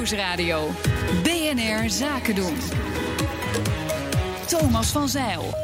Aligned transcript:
Nieuwsradio. 0.00 0.68
BNR 1.22 1.90
Zaken 1.90 2.34
doen. 2.34 2.54
Thomas 4.46 4.90
van 4.90 5.08
Zeil. 5.08 5.54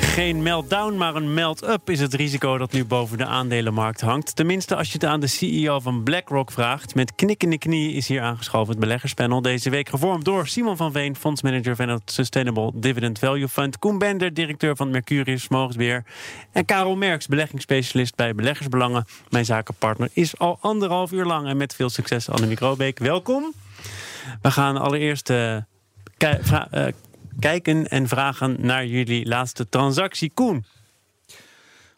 Geen 0.00 0.42
meltdown, 0.42 0.96
maar 0.96 1.14
een 1.14 1.34
melt-up 1.34 1.90
is 1.90 2.00
het 2.00 2.14
risico 2.14 2.58
dat 2.58 2.72
nu 2.72 2.84
boven 2.84 3.18
de 3.18 3.24
aandelenmarkt 3.24 4.00
hangt. 4.00 4.36
Tenminste, 4.36 4.76
als 4.76 4.86
je 4.86 4.92
het 4.92 5.04
aan 5.04 5.20
de 5.20 5.26
CEO 5.26 5.80
van 5.80 6.02
BlackRock 6.02 6.50
vraagt. 6.50 6.94
Met 6.94 7.14
knikkende 7.14 7.58
knie 7.58 7.92
is 7.92 8.08
hier 8.08 8.20
aangeschoven 8.20 8.70
het 8.70 8.80
beleggerspanel. 8.80 9.42
Deze 9.42 9.70
week 9.70 9.88
gevormd 9.88 10.24
door 10.24 10.46
Simon 10.46 10.76
van 10.76 10.92
Veen, 10.92 11.16
fondsmanager 11.16 11.76
van 11.76 11.88
het 11.88 12.12
Sustainable 12.12 12.70
Dividend 12.74 13.18
Value 13.18 13.48
Fund. 13.48 13.78
Koen 13.78 13.98
Bender, 13.98 14.34
directeur 14.34 14.76
van 14.76 14.90
Mercurius 14.90 15.44
Vermogensbeheer. 15.44 16.04
En 16.52 16.64
Karel 16.64 16.96
Merks, 16.96 17.26
beleggingsspecialist 17.26 18.16
bij 18.16 18.34
Beleggersbelangen. 18.34 19.04
Mijn 19.28 19.44
zakenpartner 19.44 20.08
is 20.12 20.38
al 20.38 20.58
anderhalf 20.60 21.12
uur 21.12 21.24
lang 21.24 21.46
en 21.46 21.56
met 21.56 21.74
veel 21.74 21.90
succes 21.90 22.28
Annemiek 22.28 22.58
Robeek. 22.58 22.98
Welkom. 22.98 23.63
We 24.42 24.50
gaan 24.50 24.76
allereerst 24.76 25.30
uh, 25.30 25.56
uh, 26.18 26.86
kijken 27.38 27.88
en 27.88 28.08
vragen 28.08 28.56
naar 28.58 28.86
jullie 28.86 29.26
laatste 29.26 29.68
transactie. 29.68 30.30
Koen. 30.34 30.64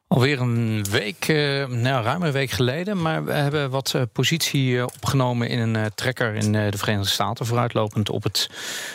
Alweer 0.09 0.41
een 0.41 0.87
week, 0.91 1.29
uh, 1.29 1.67
nou, 1.67 2.05
ruim 2.05 2.23
een 2.23 2.33
week 2.33 2.51
geleden. 2.51 3.03
Maar 3.03 3.25
we 3.25 3.33
hebben 3.33 3.71
wat 3.71 3.95
positie 4.13 4.85
opgenomen 4.85 5.49
in 5.49 5.59
een 5.59 5.91
trekker 5.95 6.35
in 6.35 6.53
de 6.53 6.79
Verenigde 6.79 7.11
Staten. 7.11 7.47
Vooruitlopend 7.47 8.11
op 8.11 8.23
het 8.23 8.51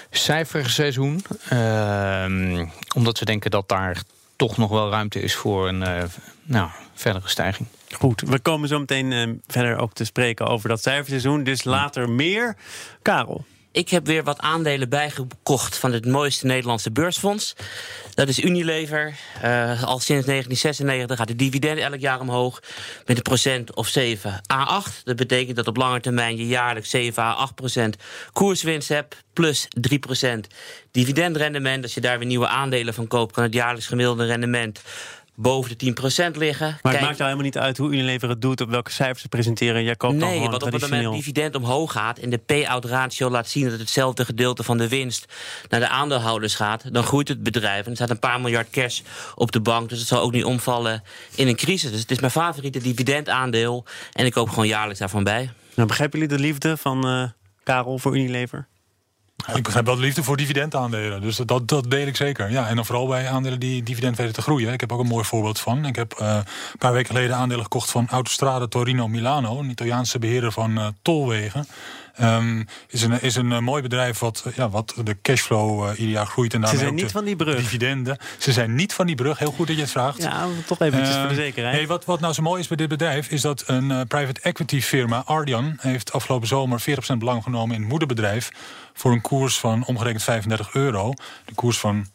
cijferseizoen. 0.09 1.23
Ehm, 1.49 2.65
omdat 2.95 3.19
we 3.19 3.25
denken 3.25 3.51
dat 3.51 3.69
daar 3.69 4.01
toch 4.35 4.57
nog 4.57 4.69
wel 4.69 4.89
ruimte 4.89 5.21
is 5.21 5.35
voor 5.35 5.67
een 5.67 6.09
nou, 6.43 6.69
verdere 6.93 7.27
stijging. 7.27 7.67
Goed, 7.97 8.21
we 8.21 8.39
komen 8.39 8.67
zo 8.67 8.79
meteen 8.79 9.41
verder 9.47 9.77
ook 9.77 9.93
te 9.93 10.05
spreken 10.05 10.47
over 10.47 10.69
dat 10.69 10.81
cijferseizoen. 10.81 11.43
Dus 11.43 11.63
later 11.63 12.09
meer. 12.09 12.55
Karel. 13.01 13.45
Ik 13.73 13.89
heb 13.89 14.05
weer 14.05 14.23
wat 14.23 14.39
aandelen 14.39 14.89
bijgekocht 14.89 15.77
van 15.77 15.93
het 15.93 16.05
mooiste 16.05 16.45
Nederlandse 16.45 16.91
beursfonds. 16.91 17.55
Dat 18.13 18.27
is 18.27 18.39
Unilever. 18.39 19.15
Uh, 19.43 19.83
al 19.83 19.99
sinds 19.99 20.25
1996 20.25 21.17
gaat 21.17 21.27
de 21.27 21.35
dividend 21.35 21.79
elk 21.79 21.99
jaar 21.99 22.19
omhoog 22.19 22.61
met 23.05 23.17
een 23.17 23.23
procent 23.23 23.75
of 23.75 23.87
7 23.87 24.41
à 24.51 24.63
8. 24.63 25.01
Dat 25.05 25.15
betekent 25.15 25.55
dat 25.55 25.67
op 25.67 25.77
lange 25.77 25.99
termijn 25.99 26.37
je 26.37 26.47
jaarlijks 26.47 26.89
7 26.89 27.23
à 27.23 27.33
8 27.33 27.55
procent 27.55 27.95
koerswinst 28.33 28.89
hebt. 28.89 29.23
Plus 29.33 29.67
3 29.69 29.99
procent 29.99 30.47
dividendrendement. 30.91 31.83
Als 31.83 31.93
je 31.93 32.01
daar 32.01 32.17
weer 32.17 32.27
nieuwe 32.27 32.47
aandelen 32.47 32.93
van 32.93 33.07
koopt, 33.07 33.33
kan 33.33 33.43
het 33.43 33.53
jaarlijks 33.53 33.87
gemiddelde 33.87 34.25
rendement 34.25 34.81
boven 35.35 35.77
de 35.77 35.93
10% 36.31 36.37
liggen. 36.37 36.67
Maar 36.67 36.79
Kijk, 36.81 36.95
het 36.95 37.03
maakt 37.03 37.17
nou 37.17 37.23
helemaal 37.23 37.43
niet 37.43 37.57
uit 37.57 37.77
hoe 37.77 37.91
Unilever 37.91 38.29
het 38.29 38.41
doet... 38.41 38.61
op 38.61 38.69
welke 38.69 38.91
cijfers 38.91 39.21
ze 39.21 39.27
presenteren. 39.27 39.83
Jij 39.83 39.95
koopt 39.95 40.15
nee, 40.15 40.39
want 40.39 40.53
op 40.63 40.71
het 40.71 40.81
moment 40.81 41.03
het 41.03 41.13
dividend 41.13 41.55
omhoog 41.55 41.91
gaat... 41.91 42.17
en 42.17 42.29
de 42.29 42.37
payout 42.37 42.85
ratio 42.85 43.29
laat 43.29 43.49
zien 43.49 43.69
dat 43.69 43.79
hetzelfde 43.79 44.25
gedeelte 44.25 44.63
van 44.63 44.77
de 44.77 44.87
winst... 44.87 45.25
naar 45.69 45.79
de 45.79 45.87
aandeelhouders 45.87 46.55
gaat, 46.55 46.93
dan 46.93 47.03
groeit 47.03 47.27
het 47.27 47.43
bedrijf. 47.43 47.83
En 47.83 47.89
er 47.89 47.95
staat 47.95 48.09
een 48.09 48.19
paar 48.19 48.41
miljard 48.41 48.69
cash 48.69 49.01
op 49.35 49.51
de 49.51 49.61
bank... 49.61 49.89
dus 49.89 49.99
het 49.99 50.07
zal 50.07 50.21
ook 50.21 50.31
niet 50.31 50.45
omvallen 50.45 51.03
in 51.35 51.47
een 51.47 51.55
crisis. 51.55 51.91
Dus 51.91 52.01
het 52.01 52.11
is 52.11 52.19
mijn 52.19 52.31
favoriete 52.31 52.79
dividendaandeel... 52.79 53.85
en 54.13 54.25
ik 54.25 54.31
koop 54.31 54.49
gewoon 54.49 54.67
jaarlijks 54.67 54.99
daarvan 54.99 55.23
bij. 55.23 55.49
Nou, 55.75 55.87
begrijpen 55.87 56.19
jullie 56.19 56.37
de 56.37 56.43
liefde 56.43 56.77
van 56.77 57.07
uh, 57.07 57.29
Karel 57.63 57.97
voor 57.97 58.17
Unilever? 58.17 58.67
Ik 59.53 59.63
begrijp 59.63 59.85
wel 59.85 59.97
liefde 59.97 60.23
voor 60.23 60.37
dividendaandelen. 60.37 61.21
Dus 61.21 61.37
dat, 61.37 61.67
dat 61.67 61.91
deel 61.91 62.07
ik 62.07 62.15
zeker. 62.15 62.51
Ja, 62.51 62.67
en 62.67 62.75
dan 62.75 62.85
vooral 62.85 63.07
bij 63.07 63.29
aandelen 63.29 63.59
die 63.59 63.83
dividend 63.83 64.17
weten 64.17 64.33
te 64.33 64.41
groeien. 64.41 64.73
Ik 64.73 64.79
heb 64.79 64.91
ook 64.91 64.99
een 64.99 65.07
mooi 65.07 65.25
voorbeeld 65.25 65.59
van. 65.59 65.85
Ik 65.85 65.95
heb 65.95 66.15
uh, 66.21 66.35
een 66.71 66.77
paar 66.77 66.93
weken 66.93 67.15
geleden 67.15 67.35
aandelen 67.35 67.63
gekocht 67.63 67.91
van 67.91 68.07
Autostrade 68.09 68.67
Torino 68.67 69.07
Milano. 69.07 69.59
Een 69.59 69.69
Italiaanse 69.69 70.19
beheerder 70.19 70.51
van 70.51 70.71
uh, 70.71 70.87
tolwegen. 71.01 71.67
Um, 72.21 72.67
is 72.87 73.01
een, 73.01 73.21
is 73.21 73.35
een 73.35 73.51
uh, 73.51 73.59
mooi 73.59 73.81
bedrijf 73.81 74.19
wat, 74.19 74.45
ja, 74.55 74.69
wat 74.69 74.93
de 75.03 75.21
cashflow 75.21 75.83
uh, 75.83 75.99
ieder 75.99 76.13
jaar 76.13 76.25
groeit. 76.25 76.53
En 76.53 76.67
Ze 76.67 76.77
zijn 76.77 76.95
niet 76.95 77.11
van 77.11 77.25
die 77.25 77.35
brug. 77.35 77.55
Dividenden. 77.55 78.17
Ze 78.37 78.51
zijn 78.51 78.75
niet 78.75 78.93
van 78.93 79.05
die 79.05 79.15
brug. 79.15 79.39
Heel 79.39 79.51
goed 79.51 79.67
dat 79.67 79.75
je 79.75 79.81
het 79.81 79.91
vraagt. 79.91 80.21
Ja, 80.21 80.47
toch 80.65 80.79
eventjes 80.79 81.15
uh, 81.15 81.19
voor 81.19 81.29
de 81.29 81.35
zekerheid. 81.35 81.75
Nee, 81.75 81.87
wat, 81.87 82.05
wat 82.05 82.19
nou 82.19 82.33
zo 82.33 82.41
mooi 82.41 82.61
is 82.61 82.67
bij 82.67 82.77
dit 82.77 82.87
bedrijf... 82.87 83.29
is 83.29 83.41
dat 83.41 83.63
een 83.65 84.07
private 84.07 84.41
equity 84.41 84.81
firma, 84.81 85.23
Ardian... 85.25 85.77
heeft 85.79 86.13
afgelopen 86.13 86.47
zomer 86.47 86.81
40% 86.81 86.83
belang 87.17 87.43
genomen 87.43 87.75
in 87.75 87.81
het 87.81 87.89
moederbedrijf... 87.89 88.49
voor 88.93 89.11
een 89.11 89.21
koers 89.21 89.59
van 89.59 89.85
omgerekend 89.85 90.23
35 90.23 90.73
euro. 90.73 91.13
De 91.45 91.53
koers 91.53 91.79
van 91.79 92.07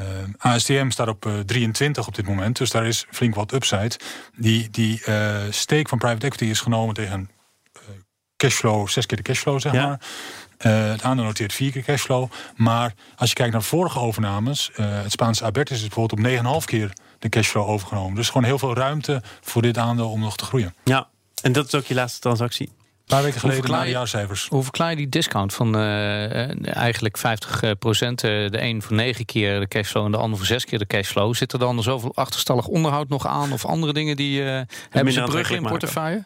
uh, 0.00 0.06
ASTM 0.38 0.90
staat 0.90 1.08
op 1.08 1.26
uh, 1.26 1.38
23 1.38 2.06
op 2.06 2.14
dit 2.14 2.26
moment, 2.26 2.56
dus 2.56 2.70
daar 2.70 2.86
is 2.86 3.06
flink 3.10 3.34
wat 3.34 3.52
upside. 3.52 3.98
Die, 4.36 4.70
die 4.70 5.02
uh, 5.08 5.36
steek 5.50 5.88
van 5.88 5.98
private 5.98 6.26
equity 6.26 6.44
is 6.44 6.60
genomen 6.60 6.94
tegen 6.94 7.30
cashflow, 8.42 8.88
zes 8.88 9.06
keer 9.06 9.16
de 9.16 9.22
cashflow, 9.22 9.60
zeg 9.60 9.72
ja. 9.72 9.86
maar. 9.86 10.00
Uh, 10.66 10.90
het 10.90 11.02
aandeel 11.02 11.24
noteert 11.24 11.52
vier 11.52 11.72
keer 11.72 11.82
cashflow. 11.82 12.30
Maar 12.56 12.94
als 13.16 13.28
je 13.28 13.34
kijkt 13.34 13.52
naar 13.52 13.62
vorige 13.62 13.98
overnames, 13.98 14.70
uh, 14.76 14.86
het 15.02 15.12
Spaanse 15.12 15.44
Abertis 15.44 15.76
is 15.76 15.88
bijvoorbeeld 15.88 16.44
op 16.44 16.60
9,5 16.62 16.64
keer 16.64 16.92
de 17.18 17.28
cashflow 17.28 17.68
overgenomen. 17.68 18.14
Dus 18.14 18.26
gewoon 18.26 18.44
heel 18.44 18.58
veel 18.58 18.74
ruimte 18.74 19.22
voor 19.40 19.62
dit 19.62 19.78
aandeel 19.78 20.10
om 20.10 20.20
nog 20.20 20.36
te 20.36 20.44
groeien. 20.44 20.74
Ja, 20.84 21.08
en 21.42 21.52
dat 21.52 21.66
is 21.66 21.74
ook 21.74 21.84
je 21.84 21.94
laatste 21.94 22.20
transactie. 22.20 22.66
Een 22.66 23.18
paar 23.18 23.22
weken 23.22 23.40
geleden 23.40 23.70
na 23.70 23.82
de 23.82 23.90
jaarcijfers. 23.90 24.46
Hoe 24.48 24.62
verklaar 24.62 24.90
je 24.90 24.96
die 24.96 25.08
discount 25.08 25.54
van 25.54 25.76
uh, 25.76 26.76
eigenlijk 26.76 27.18
50 27.18 27.78
procent? 27.78 28.20
de 28.20 28.48
een 28.60 28.82
voor 28.82 28.96
9 28.96 29.24
keer 29.24 29.60
de 29.60 29.68
cashflow 29.68 30.04
en 30.04 30.10
de 30.10 30.16
ander 30.16 30.38
voor 30.38 30.46
6 30.46 30.64
keer 30.64 30.78
de 30.78 30.86
cashflow. 30.86 31.34
Zit 31.34 31.52
er 31.52 31.58
dan 31.58 31.82
zoveel 31.82 32.14
achterstallig 32.14 32.66
onderhoud 32.66 33.08
nog 33.08 33.26
aan? 33.26 33.52
Of 33.52 33.64
andere 33.66 33.92
dingen 33.92 34.16
die 34.16 34.40
uh, 34.40 34.60
hebben 34.90 35.12
ze 35.12 35.22
bruggen 35.22 35.56
in 35.56 35.62
portefeuille? 35.62 36.22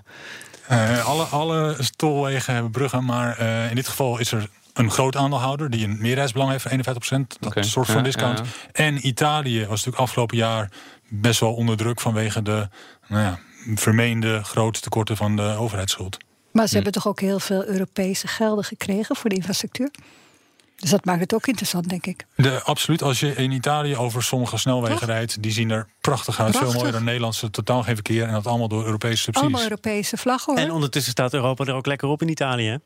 Uh, 0.70 1.06
alle, 1.06 1.24
alle 1.24 1.76
stolwegen 1.78 2.52
hebben 2.52 2.72
bruggen, 2.72 3.04
maar 3.04 3.40
uh, 3.40 3.68
in 3.68 3.74
dit 3.74 3.88
geval 3.88 4.18
is 4.18 4.32
er 4.32 4.48
een 4.72 4.90
groot 4.90 5.16
aandeelhouder 5.16 5.70
die 5.70 5.84
een 5.84 5.96
meerderheidsbelang 5.98 6.50
heeft 6.50 6.62
van 6.62 7.22
51%. 7.24 7.26
Dat 7.38 7.50
okay. 7.50 7.62
soort 7.62 7.90
van 7.90 8.02
discount. 8.02 8.38
Ja, 8.38 8.44
ja. 8.44 8.72
En 8.72 9.06
Italië 9.06 9.60
was 9.60 9.68
natuurlijk 9.68 10.02
afgelopen 10.02 10.36
jaar 10.36 10.70
best 11.08 11.40
wel 11.40 11.54
onder 11.54 11.76
druk 11.76 12.00
vanwege 12.00 12.42
de 12.42 12.68
nou 13.06 13.22
ja, 13.22 13.38
vermeende 13.74 14.42
grote 14.44 14.80
tekorten 14.80 15.16
van 15.16 15.36
de 15.36 15.42
overheidsschuld. 15.42 16.16
Maar 16.50 16.64
ze 16.64 16.68
hm. 16.68 16.74
hebben 16.74 16.92
toch 16.92 17.08
ook 17.08 17.20
heel 17.20 17.40
veel 17.40 17.66
Europese 17.66 18.26
gelden 18.26 18.64
gekregen 18.64 19.16
voor 19.16 19.30
de 19.30 19.36
infrastructuur? 19.36 19.90
Dus 20.76 20.90
dat 20.90 21.04
maakt 21.04 21.20
het 21.20 21.34
ook 21.34 21.46
interessant, 21.46 21.88
denk 21.88 22.06
ik. 22.06 22.26
De, 22.34 22.62
absoluut. 22.62 23.02
Als 23.02 23.20
je 23.20 23.34
in 23.34 23.50
Italië 23.50 23.96
over 23.96 24.22
sommige 24.22 24.56
snelwegen 24.56 24.98
Toch? 24.98 25.08
rijdt, 25.08 25.42
die 25.42 25.52
zien 25.52 25.70
er 25.70 25.86
prachtig 26.00 26.40
uit. 26.40 26.50
Prachtig. 26.50 26.70
Veel 26.70 26.78
mooier 26.78 26.92
dan 26.92 27.04
Nederlandse, 27.04 27.50
totaal 27.50 27.82
geen 27.82 27.94
verkeer. 27.94 28.26
En 28.26 28.32
dat 28.32 28.46
allemaal 28.46 28.68
door 28.68 28.84
Europese 28.84 29.16
subsidies. 29.16 29.42
Allemaal 29.42 29.70
Europese 29.70 30.16
vlaggen 30.16 30.54
hoor. 30.54 30.62
En 30.62 30.70
ondertussen 30.70 31.12
staat 31.12 31.34
Europa 31.34 31.64
er 31.64 31.74
ook 31.74 31.86
lekker 31.86 32.08
op 32.08 32.22
in 32.22 32.28
Italië. 32.28 32.78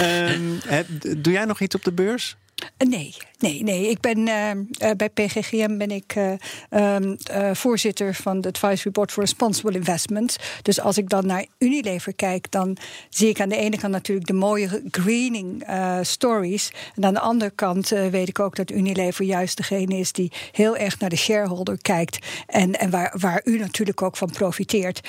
um, 0.00 0.60
doe 1.22 1.32
jij 1.32 1.44
nog 1.44 1.60
iets 1.60 1.74
op 1.74 1.84
de 1.84 1.92
beurs? 1.92 2.36
Nee, 2.78 3.14
nee, 3.38 3.62
nee. 3.62 3.90
Ik 3.90 4.00
ben 4.00 4.18
uh, 4.18 4.90
bij 4.96 5.08
PGGM 5.08 5.76
ben 5.76 5.90
ik 5.90 6.14
uh, 6.16 7.50
voorzitter 7.52 8.14
van 8.14 8.40
de 8.40 8.48
Advisory 8.48 8.90
Board 8.90 9.12
for 9.12 9.22
Responsible 9.22 9.72
Investment. 9.72 10.36
Dus 10.62 10.80
als 10.80 10.98
ik 10.98 11.08
dan 11.08 11.26
naar 11.26 11.46
Unilever 11.58 12.14
kijk, 12.14 12.50
dan 12.50 12.76
zie 13.08 13.28
ik 13.28 13.40
aan 13.40 13.48
de 13.48 13.56
ene 13.56 13.78
kant 13.78 13.92
natuurlijk 13.92 14.26
de 14.26 14.32
mooie 14.32 14.82
greening 14.90 15.64
stories. 16.02 16.70
En 16.94 17.04
aan 17.04 17.14
de 17.14 17.20
andere 17.20 17.50
kant 17.50 17.88
weet 17.88 18.28
ik 18.28 18.38
ook 18.38 18.56
dat 18.56 18.70
Unilever 18.70 19.24
juist 19.24 19.56
degene 19.56 19.96
is 19.96 20.12
die 20.12 20.32
heel 20.52 20.76
erg 20.76 20.98
naar 20.98 21.10
de 21.10 21.16
shareholder 21.16 21.78
kijkt. 21.82 22.26
En, 22.46 22.78
en 22.78 22.90
waar, 22.90 23.14
waar 23.18 23.40
u 23.44 23.58
natuurlijk 23.58 24.02
ook 24.02 24.16
van 24.16 24.30
profiteert. 24.30 25.08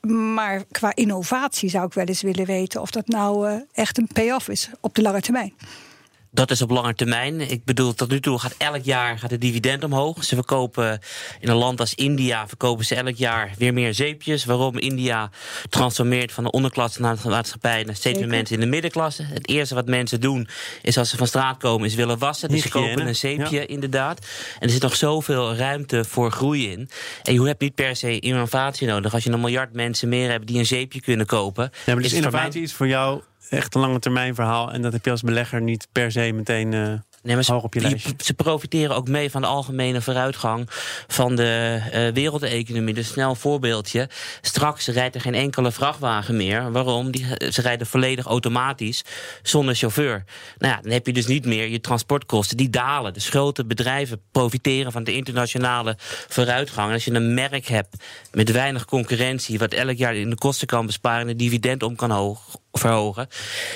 maar 0.00 0.64
qua 0.70 0.94
innovatie 0.94 1.68
zou 1.68 1.86
ik 1.86 1.92
wel 1.92 2.06
eens 2.06 2.22
willen 2.22 2.46
weten 2.46 2.80
of 2.80 2.90
dat 2.90 3.08
nou 3.08 3.62
echt 3.72 3.98
een 3.98 4.08
payoff 4.12 4.48
is 4.48 4.70
op 4.80 4.94
de 4.94 5.02
lange 5.02 5.20
termijn. 5.20 5.52
Dat 6.32 6.50
is 6.50 6.62
op 6.62 6.70
lange 6.70 6.94
termijn. 6.94 7.40
Ik 7.40 7.64
bedoel, 7.64 7.94
tot 7.94 8.10
nu 8.10 8.20
toe 8.20 8.38
gaat 8.38 8.54
elk 8.58 8.84
jaar 8.84 9.18
gaat 9.18 9.30
het 9.30 9.40
dividend 9.40 9.84
omhoog. 9.84 10.24
Ze 10.24 10.34
verkopen 10.34 11.00
in 11.40 11.48
een 11.48 11.56
land 11.56 11.80
als 11.80 11.94
India 11.94 12.48
verkopen 12.48 12.84
ze 12.84 12.94
elk 12.94 13.16
jaar 13.16 13.54
weer 13.58 13.72
meer 13.72 13.94
zeepjes. 13.94 14.44
Waarom 14.44 14.78
India 14.78 15.30
transformeert 15.68 16.32
van 16.32 16.44
de 16.44 16.50
onderklasse 16.50 17.00
naar 17.00 17.22
de 17.22 17.28
maatschappij 17.28 17.82
naar 17.82 17.94
steeds 17.94 18.18
meer 18.18 18.28
mensen 18.28 18.54
in 18.54 18.60
de 18.60 18.66
middenklasse. 18.66 19.22
Het 19.22 19.48
eerste 19.48 19.74
wat 19.74 19.86
mensen 19.86 20.20
doen 20.20 20.48
is 20.82 20.98
als 20.98 21.10
ze 21.10 21.16
van 21.16 21.26
straat 21.26 21.56
komen, 21.56 21.86
is 21.86 21.94
willen 21.94 22.18
wassen. 22.18 22.48
Dus 22.48 22.62
ze 22.62 22.68
kopen 22.68 23.06
een 23.06 23.16
zeepje, 23.16 23.60
ja. 23.60 23.66
inderdaad. 23.66 24.26
En 24.54 24.66
er 24.66 24.70
zit 24.70 24.82
nog 24.82 24.96
zoveel 24.96 25.54
ruimte 25.54 26.04
voor 26.04 26.30
groei 26.30 26.70
in. 26.70 26.90
En 27.22 27.32
je 27.32 27.42
hebt 27.42 27.60
niet 27.60 27.74
per 27.74 27.96
se 27.96 28.18
innovatie 28.18 28.86
nodig. 28.86 29.14
Als 29.14 29.24
je 29.24 29.30
een 29.30 29.40
miljard 29.40 29.72
mensen 29.72 30.08
meer 30.08 30.30
hebt 30.30 30.46
die 30.46 30.58
een 30.58 30.66
zeepje 30.66 31.00
kunnen 31.00 31.26
kopen. 31.26 31.70
Ja, 31.86 31.94
maar 31.94 32.02
dus 32.02 32.12
innovatie 32.12 32.62
is 32.62 32.72
voor 32.72 32.88
jou 32.88 33.22
echt 33.48 33.74
een 33.74 33.80
lange 33.80 33.98
termijn 33.98 34.34
verhaal. 34.34 34.72
En 34.72 34.82
dat 34.82 34.92
heb 34.92 35.04
je 35.04 35.10
als 35.10 35.22
belegger 35.22 35.60
niet 35.62 35.88
per 35.92 36.12
se 36.12 36.32
meteen. 36.32 36.72
Uh... 36.72 36.92
Nee, 37.22 37.34
maar 37.34 37.44
ze, 37.44 37.54
op 37.54 37.74
je 37.74 37.80
lijstje. 37.80 38.14
ze 38.18 38.34
profiteren 38.34 38.96
ook 38.96 39.08
mee 39.08 39.30
van 39.30 39.40
de 39.40 39.46
algemene 39.46 40.00
vooruitgang 40.00 40.68
van 41.06 41.36
de 41.36 41.80
uh, 41.84 42.14
wereldeconomie. 42.14 42.94
Dus 42.94 43.08
snel 43.08 43.34
voorbeeldje. 43.34 44.08
Straks 44.40 44.86
rijdt 44.86 45.14
er 45.14 45.20
geen 45.20 45.34
enkele 45.34 45.72
vrachtwagen 45.72 46.36
meer. 46.36 46.72
Waarom? 46.72 47.10
Die, 47.10 47.26
ze 47.50 47.60
rijden 47.60 47.86
volledig 47.86 48.26
automatisch 48.26 49.04
zonder 49.42 49.74
chauffeur. 49.74 50.24
Nou 50.58 50.74
ja, 50.74 50.80
dan 50.82 50.92
heb 50.92 51.06
je 51.06 51.12
dus 51.12 51.26
niet 51.26 51.44
meer 51.44 51.68
je 51.68 51.80
transportkosten. 51.80 52.56
Die 52.56 52.70
dalen. 52.70 53.12
Dus 53.12 53.28
grote 53.28 53.64
bedrijven 53.64 54.20
profiteren 54.32 54.92
van 54.92 55.04
de 55.04 55.14
internationale 55.14 55.96
vooruitgang. 56.28 56.88
En 56.88 56.94
als 56.94 57.04
je 57.04 57.14
een 57.14 57.34
merk 57.34 57.66
hebt 57.66 58.04
met 58.32 58.50
weinig 58.50 58.84
concurrentie, 58.84 59.58
wat 59.58 59.72
elk 59.72 59.96
jaar 59.96 60.14
in 60.14 60.30
de 60.30 60.36
kosten 60.36 60.66
kan 60.66 60.86
besparen 60.86 61.20
en 61.20 61.26
de 61.26 61.36
dividend 61.36 61.82
om 61.82 61.96
kan 61.96 62.10
hoog 62.10 62.59
verhogen, 62.72 63.28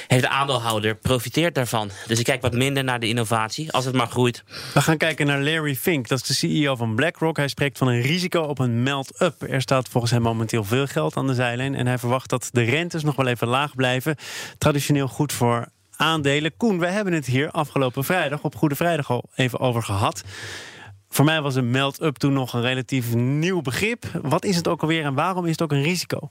heeft 0.06 0.22
de 0.22 0.28
aandeelhouder 0.28 0.94
profiteert 0.94 1.54
daarvan. 1.54 1.90
Dus 2.06 2.18
ik 2.18 2.24
kijk 2.24 2.42
wat 2.42 2.52
minder 2.52 2.84
naar 2.84 3.00
de 3.00 3.08
innovatie, 3.08 3.72
als 3.72 3.84
het 3.84 3.94
maar 3.94 4.06
groeit. 4.06 4.44
We 4.74 4.82
gaan 4.82 4.96
kijken 4.96 5.26
naar 5.26 5.40
Larry 5.40 5.76
Fink, 5.76 6.08
dat 6.08 6.20
is 6.20 6.26
de 6.26 6.34
CEO 6.34 6.76
van 6.76 6.94
BlackRock. 6.94 7.36
Hij 7.36 7.48
spreekt 7.48 7.78
van 7.78 7.88
een 7.88 8.00
risico 8.00 8.42
op 8.42 8.58
een 8.58 8.82
melt-up. 8.82 9.42
Er 9.42 9.60
staat 9.60 9.88
volgens 9.88 10.12
hem 10.12 10.22
momenteel 10.22 10.64
veel 10.64 10.86
geld 10.86 11.16
aan 11.16 11.26
de 11.26 11.34
zijlijn 11.34 11.74
en 11.74 11.86
hij 11.86 11.98
verwacht 11.98 12.30
dat 12.30 12.48
de 12.52 12.62
rentes 12.62 13.02
nog 13.02 13.16
wel 13.16 13.26
even 13.26 13.48
laag 13.48 13.74
blijven. 13.74 14.16
Traditioneel 14.58 15.08
goed 15.08 15.32
voor 15.32 15.68
aandelen. 15.96 16.56
Koen, 16.56 16.78
we 16.78 16.86
hebben 16.86 17.12
het 17.12 17.26
hier 17.26 17.50
afgelopen 17.50 18.04
vrijdag 18.04 18.42
op 18.42 18.56
Goede 18.56 18.74
Vrijdag 18.74 19.10
al 19.10 19.24
even 19.34 19.60
over 19.60 19.82
gehad. 19.82 20.22
Voor 21.08 21.24
mij 21.24 21.42
was 21.42 21.54
een 21.54 21.70
melt-up 21.70 22.16
toen 22.16 22.32
nog 22.32 22.52
een 22.52 22.62
relatief 22.62 23.14
nieuw 23.14 23.62
begrip. 23.62 24.04
Wat 24.22 24.44
is 24.44 24.56
het 24.56 24.68
ook 24.68 24.82
alweer 24.82 25.04
en 25.04 25.14
waarom 25.14 25.44
is 25.44 25.50
het 25.50 25.62
ook 25.62 25.72
een 25.72 25.82
risico? 25.82 26.30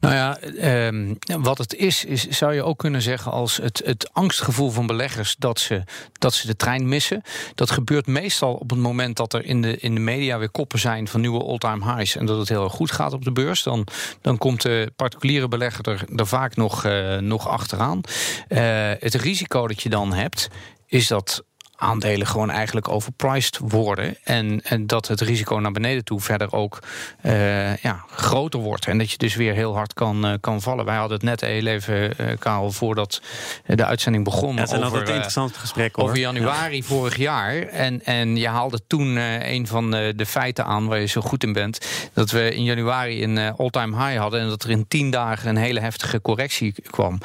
Nou 0.00 0.14
ja, 0.14 0.38
ehm, 0.38 1.14
wat 1.40 1.58
het 1.58 1.74
is, 1.74 2.04
is, 2.04 2.28
zou 2.28 2.54
je 2.54 2.62
ook 2.62 2.78
kunnen 2.78 3.02
zeggen 3.02 3.32
als 3.32 3.56
het, 3.56 3.82
het 3.84 4.12
angstgevoel 4.12 4.70
van 4.70 4.86
beleggers 4.86 5.36
dat 5.38 5.60
ze, 5.60 5.82
dat 6.12 6.34
ze 6.34 6.46
de 6.46 6.56
trein 6.56 6.88
missen. 6.88 7.22
Dat 7.54 7.70
gebeurt 7.70 8.06
meestal 8.06 8.54
op 8.54 8.70
het 8.70 8.78
moment 8.78 9.16
dat 9.16 9.32
er 9.32 9.44
in 9.44 9.62
de, 9.62 9.76
in 9.76 9.94
de 9.94 10.00
media 10.00 10.38
weer 10.38 10.50
koppen 10.50 10.78
zijn 10.78 11.08
van 11.08 11.20
nieuwe 11.20 11.44
all-time 11.44 11.94
highs 11.94 12.16
en 12.16 12.26
dat 12.26 12.38
het 12.38 12.48
heel 12.48 12.64
erg 12.64 12.72
goed 12.72 12.90
gaat 12.90 13.12
op 13.12 13.24
de 13.24 13.32
beurs. 13.32 13.62
Dan, 13.62 13.86
dan 14.20 14.38
komt 14.38 14.62
de 14.62 14.92
particuliere 14.96 15.48
belegger 15.48 15.88
er, 15.88 16.26
vaak 16.26 16.56
nog, 16.56 16.84
uh, 16.84 17.16
nog 17.16 17.48
achteraan. 17.48 18.00
Uh, 18.48 18.60
het 18.98 19.14
risico 19.14 19.66
dat 19.66 19.82
je 19.82 19.88
dan 19.88 20.12
hebt, 20.12 20.48
is 20.86 21.06
dat 21.06 21.44
aandelen 21.80 22.26
gewoon 22.26 22.50
eigenlijk 22.50 22.88
overpriced 22.88 23.58
worden. 23.58 24.16
En, 24.24 24.60
en 24.62 24.86
dat 24.86 25.08
het 25.08 25.20
risico 25.20 25.56
naar 25.56 25.72
beneden 25.72 26.04
toe 26.04 26.20
verder 26.20 26.52
ook 26.52 26.78
uh, 27.22 27.76
ja, 27.76 28.04
groter 28.10 28.60
wordt. 28.60 28.86
En 28.86 28.98
dat 28.98 29.10
je 29.10 29.18
dus 29.18 29.34
weer 29.34 29.54
heel 29.54 29.74
hard 29.74 29.94
kan, 29.94 30.26
uh, 30.26 30.32
kan 30.40 30.62
vallen. 30.62 30.84
Wij 30.84 30.96
hadden 30.96 31.16
het 31.16 31.26
net 31.26 31.40
heel 31.40 31.66
even, 31.66 32.14
uh, 32.20 32.26
Karel, 32.38 32.72
voordat 32.72 33.22
de 33.66 33.84
uitzending 33.84 34.24
begon. 34.24 34.54
Ja, 34.54 34.60
het 34.60 34.68
zijn 34.68 34.82
altijd 34.82 35.08
interessante 35.08 35.58
gesprekken. 35.58 36.02
Over 36.02 36.16
januari 36.16 36.76
ja. 36.76 36.82
vorig 36.82 37.16
jaar. 37.16 37.62
En, 37.62 38.04
en 38.04 38.36
je 38.36 38.48
haalde 38.48 38.80
toen 38.86 39.16
een 39.16 39.66
van 39.66 39.90
de, 39.90 40.12
de, 40.16 40.26
feiten 40.26 40.64
aan 40.64 40.86
waar 40.86 41.00
je 41.00 41.06
zo 41.06 41.20
goed 41.20 41.42
in 41.42 41.52
bent. 41.52 41.86
Dat 42.12 42.30
we 42.30 42.54
in 42.54 42.64
januari 42.64 43.22
een 43.22 43.38
all-time 43.38 44.04
high 44.04 44.20
hadden. 44.20 44.40
En 44.40 44.48
dat 44.48 44.62
er 44.62 44.70
in 44.70 44.88
tien 44.88 45.10
dagen 45.10 45.48
een 45.48 45.56
hele 45.56 45.80
heftige 45.80 46.20
correctie 46.20 46.74
kwam 46.90 47.18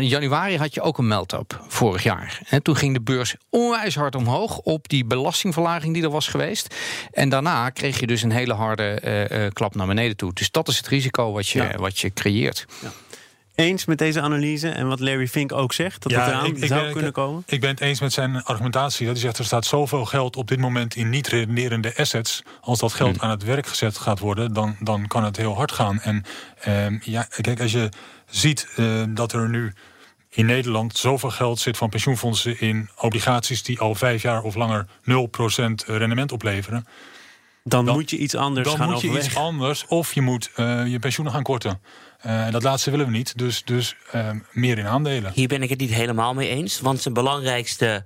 in 0.00 0.08
januari 0.08 0.56
had 0.56 0.74
je 0.74 0.80
ook 0.80 0.98
een 0.98 1.06
melt-up 1.06 1.64
vorig 1.68 2.02
jaar. 2.02 2.40
En 2.48 2.62
toen 2.62 2.76
ging 2.76 2.94
de 2.94 3.00
beurs 3.00 3.36
onwijs 3.50 3.94
hard 3.94 4.14
omhoog 4.14 4.58
op 4.58 4.88
die 4.88 5.04
belastingverlaging 5.04 5.94
die 5.94 6.02
er 6.02 6.10
was 6.10 6.28
geweest. 6.28 6.74
En 7.12 7.28
daarna 7.28 7.70
kreeg 7.70 8.00
je 8.00 8.06
dus 8.06 8.22
een 8.22 8.30
hele 8.30 8.54
harde 8.54 9.28
uh, 9.30 9.46
klap 9.52 9.74
naar 9.74 9.86
beneden 9.86 10.16
toe. 10.16 10.32
Dus 10.32 10.50
dat 10.50 10.68
is 10.68 10.76
het 10.76 10.88
risico 10.88 11.32
wat 11.32 11.48
je, 11.48 11.62
ja. 11.62 11.76
wat 11.76 11.98
je 11.98 12.12
creëert. 12.12 12.66
Ja. 12.82 12.92
Eens 13.54 13.84
met 13.84 13.98
deze 13.98 14.20
analyse 14.20 14.68
en 14.68 14.88
wat 14.88 15.00
Larry 15.00 15.28
Fink 15.28 15.52
ook 15.52 15.72
zegt, 15.72 16.02
dat 16.02 16.12
ja, 16.12 16.20
het 16.20 16.28
eraan 16.28 16.46
ik, 16.46 16.64
zou 16.64 16.86
ik, 16.86 16.92
kunnen 16.92 17.12
komen? 17.12 17.42
Ik 17.46 17.60
ben 17.60 17.70
het 17.70 17.80
eens 17.80 18.00
met 18.00 18.12
zijn 18.12 18.42
argumentatie. 18.42 19.06
Hij 19.06 19.16
zegt 19.16 19.38
er 19.38 19.44
staat 19.44 19.64
zoveel 19.64 20.04
geld 20.04 20.36
op 20.36 20.48
dit 20.48 20.58
moment 20.58 20.96
in 20.96 21.10
niet 21.10 21.26
redenerende 21.26 21.96
assets. 21.96 22.42
Als 22.60 22.78
dat 22.78 22.92
geld 22.92 23.16
hmm. 23.16 23.24
aan 23.24 23.30
het 23.30 23.44
werk 23.44 23.66
gezet 23.66 23.98
gaat 23.98 24.18
worden, 24.18 24.52
dan, 24.52 24.76
dan 24.80 25.06
kan 25.06 25.24
het 25.24 25.36
heel 25.36 25.54
hard 25.54 25.72
gaan. 25.72 26.00
En 26.00 26.24
um, 26.68 27.00
ja, 27.04 27.26
kijk, 27.40 27.60
als 27.60 27.72
je 27.72 27.88
ziet 28.26 28.68
uh, 28.76 29.04
dat 29.08 29.32
er 29.32 29.48
nu 29.48 29.72
in 30.28 30.46
Nederland 30.46 30.96
zoveel 30.96 31.30
geld 31.30 31.58
zit 31.58 31.76
van 31.76 31.88
pensioenfondsen 31.88 32.60
in 32.60 32.88
obligaties 32.98 33.62
die 33.62 33.80
al 33.80 33.94
vijf 33.94 34.22
jaar 34.22 34.42
of 34.42 34.54
langer 34.54 34.86
0% 34.86 34.90
rendement 35.86 36.32
opleveren. 36.32 36.86
Dan, 37.66 37.84
dan 37.84 37.94
moet 37.94 38.10
je 38.10 38.18
iets 38.18 38.34
anders 38.34 38.68
dan 38.68 38.76
gaan 38.76 38.90
moet 38.90 39.00
je 39.00 39.06
overwegen. 39.06 39.30
iets 39.30 39.40
anders 39.40 39.86
of 39.86 40.14
je 40.14 40.20
moet 40.20 40.50
uh, 40.56 40.86
je 40.86 40.98
pensioenen 40.98 41.34
gaan 41.34 41.42
korten. 41.42 41.80
Uh, 42.26 42.50
dat 42.50 42.62
laatste 42.62 42.90
willen 42.90 43.06
we 43.06 43.12
niet, 43.12 43.38
dus, 43.38 43.64
dus 43.64 43.96
uh, 44.14 44.30
meer 44.52 44.78
in 44.78 44.86
aandelen. 44.86 45.32
Hier 45.34 45.48
ben 45.48 45.62
ik 45.62 45.68
het 45.68 45.80
niet 45.80 45.94
helemaal 45.94 46.34
mee 46.34 46.48
eens, 46.48 46.80
want 46.80 47.00
zijn 47.00 47.14
belangrijkste 47.14 48.04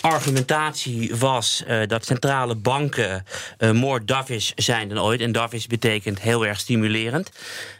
argumentatie 0.00 1.16
was 1.16 1.62
uh, 1.68 1.86
dat 1.86 2.04
centrale 2.04 2.54
banken 2.54 3.24
uh, 3.58 3.70
more 3.70 4.04
dovish 4.04 4.50
zijn 4.54 4.88
dan 4.88 4.98
ooit. 4.98 5.20
En 5.20 5.32
dovish 5.32 5.66
betekent 5.66 6.20
heel 6.20 6.46
erg 6.46 6.60
stimulerend. 6.60 7.30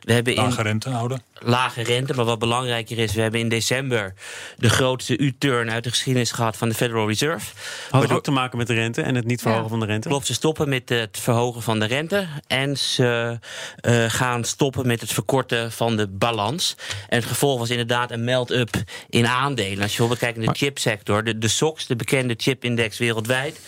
We 0.00 0.12
hebben 0.12 0.34
lage 0.34 0.62
rente 0.62 0.90
houden. 0.90 1.22
Lage 1.38 1.82
rente, 1.82 2.14
maar 2.14 2.24
wat 2.24 2.38
belangrijker 2.38 2.98
is... 2.98 3.14
we 3.14 3.20
hebben 3.20 3.40
in 3.40 3.48
december 3.48 4.14
de 4.56 4.70
grootste 4.70 5.18
U-turn 5.18 5.70
uit 5.70 5.84
de 5.84 5.90
geschiedenis 5.90 6.30
gehad... 6.30 6.56
van 6.56 6.68
de 6.68 6.74
Federal 6.74 7.08
Reserve. 7.08 7.52
Had 7.90 8.02
het 8.02 8.12
ook 8.12 8.22
te 8.22 8.30
maken 8.30 8.58
met 8.58 8.66
de 8.66 8.74
rente 8.74 9.02
en 9.02 9.14
het 9.14 9.24
niet 9.24 9.40
verhogen 9.40 9.64
ja. 9.64 9.70
van 9.70 9.80
de 9.80 9.86
rente? 9.86 10.08
Klopt, 10.08 10.26
ze 10.26 10.34
stoppen 10.34 10.68
met 10.68 10.88
het 10.88 11.18
verhogen 11.18 11.62
van 11.62 11.78
de 11.78 11.84
rente... 11.84 12.26
en 12.46 12.78
ze 12.78 13.38
uh, 13.82 14.04
gaan 14.08 14.44
stoppen 14.44 14.86
met 14.86 15.00
het 15.00 15.12
verkorten 15.12 15.72
van 15.72 15.96
de 15.96 16.08
balans. 16.08 16.76
En 17.08 17.18
het 17.18 17.28
gevolg 17.28 17.58
was 17.58 17.70
inderdaad 17.70 18.10
een 18.10 18.24
melt-up 18.24 18.74
in 19.08 19.26
aandelen. 19.26 19.82
Als 19.82 19.90
je 19.90 19.98
bijvoorbeeld 19.98 20.20
kijkt 20.20 20.38
naar 20.38 20.46
de 20.46 20.58
chipsector... 20.58 21.24
de, 21.24 21.38
de 21.38 21.48
SOX, 21.48 21.86
de 21.86 21.96
bekende 22.06 22.34
chipindex 22.36 22.98
wereldwijd 22.98 23.60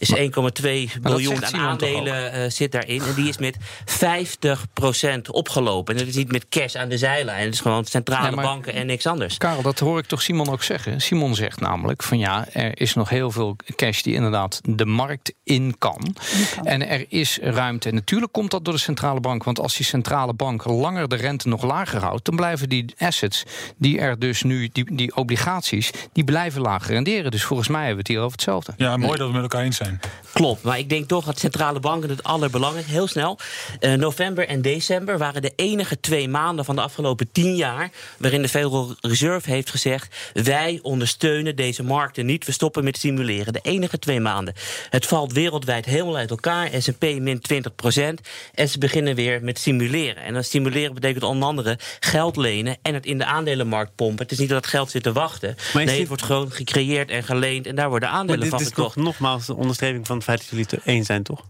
is 0.00 0.14
1,2 0.16 1.00
biljoen 1.02 1.46
aan 1.46 1.54
aandelen 1.54 2.34
uh, 2.34 2.50
zit 2.50 2.72
daarin. 2.72 3.02
En 3.02 3.14
die 3.14 3.28
is 3.28 3.38
met 3.38 3.56
50% 3.58 5.20
opgelopen. 5.30 5.94
En 5.94 6.00
dat 6.00 6.08
is 6.08 6.16
niet 6.16 6.32
met 6.32 6.48
cash 6.48 6.74
aan 6.74 6.88
de 6.88 6.98
zijlijn. 6.98 7.44
Het 7.44 7.54
is 7.54 7.60
gewoon 7.60 7.84
centrale 7.84 8.36
nee, 8.36 8.44
banken 8.44 8.74
en 8.74 8.86
niks 8.86 9.06
anders. 9.06 9.36
Karel, 9.36 9.62
dat 9.62 9.78
hoor 9.78 9.98
ik 9.98 10.06
toch 10.06 10.22
Simon 10.22 10.50
ook 10.50 10.62
zeggen. 10.62 11.00
Simon 11.00 11.34
zegt 11.34 11.60
namelijk 11.60 12.02
van 12.02 12.18
ja, 12.18 12.46
er 12.52 12.80
is 12.80 12.94
nog 12.94 13.08
heel 13.08 13.30
veel 13.30 13.56
cash 13.76 14.00
die 14.00 14.14
inderdaad 14.14 14.60
de 14.64 14.86
markt 14.86 15.32
in 15.44 15.78
kan. 15.78 15.90
kan. 15.90 16.66
En 16.66 16.88
er 16.88 17.04
is 17.08 17.38
ruimte. 17.42 17.88
En 17.88 17.94
natuurlijk 17.94 18.32
komt 18.32 18.50
dat 18.50 18.64
door 18.64 18.74
de 18.74 18.80
centrale 18.80 19.20
bank. 19.20 19.44
Want 19.44 19.60
als 19.60 19.76
die 19.76 19.86
centrale 19.86 20.32
bank 20.32 20.64
langer 20.64 21.08
de 21.08 21.16
rente 21.16 21.48
nog 21.48 21.62
lager 21.62 22.00
houdt, 22.00 22.24
dan 22.24 22.36
blijven 22.36 22.68
die 22.68 22.94
assets 22.98 23.44
die 23.76 23.98
er 23.98 24.18
dus 24.18 24.42
nu, 24.42 24.68
die, 24.72 24.94
die 24.94 25.16
obligaties, 25.16 25.90
die 26.12 26.24
blijven 26.24 26.60
lager 26.60 26.92
renderen. 26.92 27.30
Dus 27.30 27.44
volgens 27.44 27.68
mij 27.68 27.86
hebben 27.86 27.96
we 27.96 28.02
het 28.02 28.08
hier 28.08 28.20
over 28.20 28.32
hetzelfde. 28.32 28.72
Ja, 28.76 28.96
mooi 28.96 29.18
dat 29.18 29.26
we 29.26 29.32
met 29.32 29.42
elkaar 29.42 29.62
eens 29.62 29.76
zijn. 29.76 29.89
Klopt, 30.32 30.62
maar 30.62 30.78
ik 30.78 30.88
denk 30.88 31.08
toch 31.08 31.24
dat 31.24 31.38
centrale 31.38 31.80
banken 31.80 32.08
het 32.10 32.22
allerbelangrijkste, 32.22 32.92
heel 32.92 33.06
snel. 33.06 33.38
Uh, 33.80 33.92
november 33.92 34.48
en 34.48 34.62
december 34.62 35.18
waren 35.18 35.42
de 35.42 35.52
enige 35.56 36.00
twee 36.00 36.28
maanden 36.28 36.64
van 36.64 36.76
de 36.76 36.82
afgelopen 36.82 37.32
tien 37.32 37.56
jaar 37.56 37.90
waarin 38.18 38.42
de 38.42 38.48
Federal 38.48 38.96
Reserve 39.00 39.50
heeft 39.50 39.70
gezegd: 39.70 40.30
wij 40.32 40.78
ondersteunen 40.82 41.56
deze 41.56 41.82
markten 41.82 42.26
niet, 42.26 42.44
we 42.44 42.52
stoppen 42.52 42.84
met 42.84 42.96
stimuleren. 42.96 43.52
De 43.52 43.60
enige 43.62 43.98
twee 43.98 44.20
maanden. 44.20 44.54
Het 44.90 45.06
valt 45.06 45.32
wereldwijd 45.32 45.84
helemaal 45.84 46.16
uit 46.16 46.30
elkaar. 46.30 46.68
SP 46.86 47.04
min 47.18 47.40
20 47.40 47.74
procent. 47.74 48.20
En 48.54 48.68
ze 48.68 48.78
beginnen 48.78 49.14
weer 49.14 49.42
met 49.42 49.58
stimuleren. 49.58 50.22
En 50.22 50.34
dan 50.34 50.44
stimuleren 50.44 50.94
betekent 50.94 51.24
onder 51.24 51.48
andere 51.48 51.78
geld 52.00 52.36
lenen 52.36 52.76
en 52.82 52.94
het 52.94 53.06
in 53.06 53.18
de 53.18 53.24
aandelenmarkt 53.24 53.94
pompen. 53.94 54.22
Het 54.22 54.32
is 54.32 54.38
niet 54.38 54.48
dat 54.48 54.62
het 54.62 54.70
geld 54.70 54.90
zit 54.90 55.02
te 55.02 55.12
wachten. 55.12 55.54
Maar 55.72 55.84
nee, 55.84 55.86
dit... 55.86 55.98
het 55.98 56.08
wordt 56.08 56.22
gewoon 56.22 56.52
gecreëerd 56.52 57.10
en 57.10 57.22
geleend 57.22 57.66
en 57.66 57.74
daar 57.74 57.88
worden 57.88 58.08
aandelen 58.08 58.48
van 58.48 58.60
gekocht. 58.60 58.96
Nogmaals, 58.96 59.48
van 60.02 60.16
het 60.16 60.24
feit 60.24 60.38
dat 60.38 60.48
jullie 60.48 60.66
eens 60.84 61.06
zijn, 61.06 61.22
toch? 61.22 61.44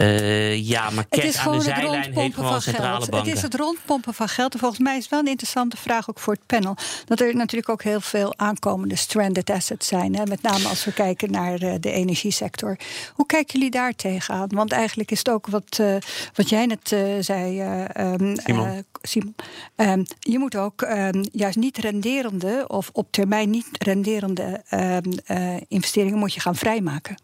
Uh, 0.00 0.68
ja, 0.68 0.90
maar 0.90 1.08
cash 1.08 1.36
aan 1.36 1.52
de 1.52 1.60
zijlijn 1.60 2.14
heeft 2.14 2.34
gewoon 2.34 2.62
centrale 2.62 2.96
geld. 2.96 3.10
banken. 3.10 3.28
Het 3.28 3.36
is 3.36 3.42
het 3.42 3.54
rondpompen 3.54 4.14
van 4.14 4.28
geld. 4.28 4.52
En 4.52 4.58
volgens 4.58 4.80
mij 4.80 4.96
is 4.96 5.02
het 5.02 5.10
wel 5.10 5.20
een 5.20 5.26
interessante 5.26 5.76
vraag 5.76 6.10
ook 6.10 6.18
voor 6.18 6.32
het 6.32 6.46
panel. 6.46 6.76
Dat 7.04 7.20
er 7.20 7.36
natuurlijk 7.36 7.68
ook 7.70 7.82
heel 7.82 8.00
veel 8.00 8.34
aankomende 8.36 8.96
stranded 8.96 9.50
assets 9.50 9.86
zijn. 9.86 10.16
Hè? 10.16 10.26
Met 10.26 10.42
name 10.42 10.68
als 10.68 10.84
we 10.84 10.92
kijken 10.92 11.30
naar 11.30 11.58
de, 11.58 11.80
de 11.80 11.90
energiesector. 11.90 12.76
Hoe 13.14 13.26
kijken 13.26 13.58
jullie 13.58 13.70
daar 13.70 13.94
tegenaan? 13.94 14.48
Want 14.48 14.72
eigenlijk 14.72 15.10
is 15.10 15.18
het 15.18 15.28
ook 15.28 15.46
wat, 15.46 15.78
uh, 15.80 15.96
wat 16.34 16.48
jij 16.48 16.66
net 16.66 16.90
uh, 16.92 17.00
zei, 17.20 17.62
um, 17.96 18.36
Simon. 18.36 18.84
Simon. 19.02 19.34
Um, 19.76 20.04
je 20.18 20.38
moet 20.38 20.56
ook 20.56 20.82
um, 20.82 21.24
juist 21.32 21.56
niet 21.56 21.78
renderende 21.78 22.64
of 22.68 22.90
op 22.92 23.06
termijn 23.10 23.50
niet 23.50 23.68
renderende 23.70 24.62
investeringen 25.68 26.18
moet 26.18 26.34
je 26.34 26.40
gaan 26.40 26.56
vrijmaken. 26.56 27.16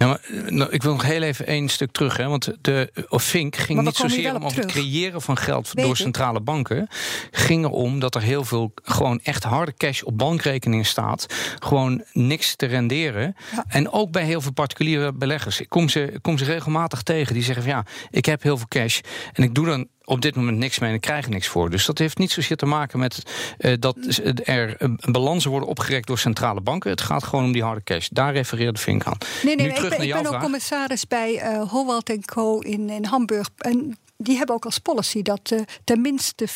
Ja, 0.00 0.06
maar, 0.06 0.20
nou, 0.48 0.70
ik 0.70 0.82
wil 0.82 0.92
nog 0.92 1.02
heel 1.02 1.22
even 1.22 1.46
één 1.46 1.68
stuk 1.68 1.90
terug. 1.90 2.16
Hè, 2.16 2.28
want 2.28 2.52
de 2.60 3.06
of 3.08 3.24
Fink 3.24 3.56
ging 3.56 3.80
niet 3.80 3.96
zozeer 3.96 4.34
om 4.34 4.44
het 4.44 4.66
creëren 4.66 5.22
van 5.22 5.36
geld 5.36 5.70
Weet 5.72 5.84
door 5.84 5.96
centrale 5.96 6.40
banken. 6.40 6.88
Ging 7.30 7.64
erom 7.64 7.98
dat 7.98 8.14
er 8.14 8.22
heel 8.22 8.44
veel 8.44 8.72
gewoon 8.82 9.20
echt 9.22 9.42
harde 9.42 9.74
cash 9.76 10.02
op 10.02 10.18
bankrekeningen 10.18 10.84
staat. 10.84 11.26
Gewoon 11.58 12.04
niks 12.12 12.56
te 12.56 12.66
renderen. 12.66 13.36
Ja. 13.52 13.64
En 13.68 13.90
ook 13.92 14.10
bij 14.10 14.24
heel 14.24 14.40
veel 14.40 14.52
particuliere 14.52 15.12
beleggers. 15.12 15.60
Ik 15.60 15.68
kom 15.68 15.88
ze, 15.88 16.18
kom 16.22 16.38
ze 16.38 16.44
regelmatig 16.44 17.02
tegen 17.02 17.34
die 17.34 17.42
zeggen 17.42 17.62
van 17.62 17.72
ja, 17.72 17.84
ik 18.10 18.26
heb 18.26 18.42
heel 18.42 18.56
veel 18.56 18.68
cash. 18.68 19.00
En 19.32 19.42
ik 19.42 19.54
doe 19.54 19.66
dan 19.66 19.86
op 20.10 20.20
dit 20.20 20.36
moment 20.36 20.58
niks 20.58 20.78
mee 20.78 20.88
en 20.88 20.94
ik 20.94 21.00
krijg 21.00 21.24
er 21.24 21.30
niks 21.30 21.46
voor. 21.46 21.70
Dus 21.70 21.86
dat 21.86 21.98
heeft 21.98 22.18
niet 22.18 22.30
zozeer 22.30 22.56
te 22.56 22.66
maken 22.66 22.98
met 22.98 23.22
uh, 23.58 23.74
dat 23.78 23.96
er 24.44 24.82
uh, 24.82 24.94
balansen 24.98 25.50
worden 25.50 25.68
opgerekt 25.68 26.06
door 26.06 26.18
centrale 26.18 26.60
banken. 26.60 26.90
Het 26.90 27.00
gaat 27.00 27.24
gewoon 27.24 27.44
om 27.44 27.52
die 27.52 27.62
harde 27.62 27.82
cash. 27.82 28.08
Daar 28.12 28.32
refereerde 28.32 28.80
Vink 28.80 29.04
aan. 29.04 29.18
Nee, 29.42 29.56
nee, 29.56 29.66
nu 29.66 29.72
terug 29.72 29.92
ik 29.92 29.98
ben, 29.98 30.08
naar 30.08 30.18
ik 30.18 30.22
ben 30.22 30.34
ook 30.34 30.40
commissaris 30.40 31.06
bij 31.06 31.34
uh, 31.34 31.70
Howald 31.70 32.24
Co. 32.24 32.58
in, 32.58 32.90
in 32.90 33.04
Hamburg. 33.04 33.48
En 33.56 33.98
die 34.16 34.36
hebben 34.36 34.54
ook 34.54 34.64
als 34.64 34.78
policy 34.78 35.22
dat 35.22 35.50
uh, 35.52 35.60
tenminste 35.84 36.48
40% 36.48 36.52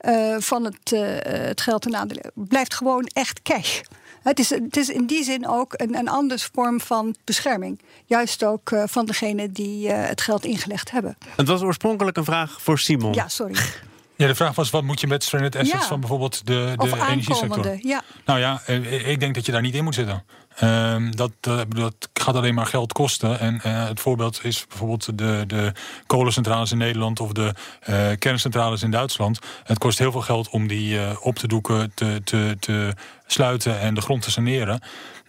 uh, 0.00 0.36
van 0.38 0.64
het, 0.64 0.92
uh, 0.92 1.00
het 1.48 1.60
geld 1.60 1.86
en 1.86 1.96
aandelen 1.96 2.30
blijft 2.34 2.74
gewoon 2.74 3.04
echt 3.12 3.42
cash. 3.42 3.80
Het 4.22 4.38
is, 4.38 4.50
het 4.50 4.76
is 4.76 4.88
in 4.88 5.06
die 5.06 5.24
zin 5.24 5.48
ook 5.48 5.72
een, 5.76 5.94
een 5.94 6.08
andere 6.08 6.48
vorm 6.52 6.80
van 6.80 7.14
bescherming. 7.24 7.80
Juist 8.06 8.44
ook 8.44 8.70
uh, 8.70 8.82
van 8.86 9.06
degene 9.06 9.52
die 9.52 9.88
uh, 9.88 10.06
het 10.06 10.20
geld 10.20 10.44
ingelegd 10.44 10.90
hebben. 10.90 11.16
Het 11.36 11.48
was 11.48 11.62
oorspronkelijk 11.62 12.16
een 12.16 12.24
vraag 12.24 12.62
voor 12.62 12.78
Simon. 12.78 13.12
Ja, 13.12 13.28
sorry. 13.28 13.54
Ja, 14.18 14.26
de 14.26 14.34
vraag 14.34 14.54
was, 14.54 14.70
wat 14.70 14.82
moet 14.82 15.00
je 15.00 15.06
met 15.06 15.24
stranded 15.24 15.56
assets 15.56 15.82
Ja. 15.82 15.88
van 15.88 16.00
bijvoorbeeld 16.00 16.46
de, 16.46 16.72
de 16.76 16.82
Of 16.82 17.08
energiesector? 17.08 17.78
Ja. 17.80 18.02
Nou 18.24 18.38
ja, 18.38 18.62
eh, 18.66 19.08
ik 19.08 19.20
denk 19.20 19.34
dat 19.34 19.46
je 19.46 19.52
daar 19.52 19.60
niet 19.60 19.74
in 19.74 19.84
moet 19.84 19.94
zitten. 19.94 20.24
Ehm, 20.56 21.10
dat, 21.10 21.32
eh, 21.40 21.60
dat 21.68 22.08
gaat 22.12 22.34
alleen 22.34 22.54
maar 22.54 22.66
geld 22.66 22.92
kosten. 22.92 23.40
En 23.40 23.60
eh, 23.62 23.88
het 23.88 24.00
voorbeeld 24.00 24.44
is 24.44 24.66
bijvoorbeeld 24.68 25.18
de, 25.18 25.44
de 25.46 25.72
kolencentrales 26.06 26.72
in 26.72 26.78
Nederland 26.78 27.20
of 27.20 27.32
de 27.32 27.54
eh, 27.80 28.10
kerncentrales 28.18 28.82
in 28.82 28.90
Duitsland. 28.90 29.38
Het 29.64 29.78
kost 29.78 29.98
heel 29.98 30.12
veel 30.12 30.20
geld 30.20 30.48
om 30.48 30.66
die 30.68 30.98
eh, 30.98 31.16
op 31.20 31.36
te 31.36 31.46
doeken, 31.48 31.92
te, 31.94 32.20
te, 32.24 32.56
te 32.60 32.94
sluiten 33.26 33.80
en 33.80 33.94
de 33.94 34.00
grond 34.00 34.22
te 34.22 34.30
saneren. 34.30 34.80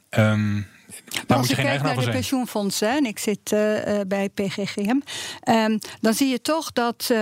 Ehm, 0.09 0.61
Maar 1.27 1.37
als 1.37 1.47
je 1.47 1.55
kijkt 1.55 1.83
naar 1.83 1.95
de 1.95 2.01
zijn. 2.01 2.13
pensioenfondsen, 2.13 2.89
en 2.89 3.05
ik 3.05 3.19
zit 3.19 3.51
eh, 3.51 3.99
eh, 3.99 4.07
bij 4.07 4.29
PGGM, 4.29 4.99
ehm, 5.41 5.77
dan 6.01 6.13
zie 6.13 6.27
je 6.27 6.41
toch 6.41 6.71
dat 6.71 7.07
eh, 7.09 7.17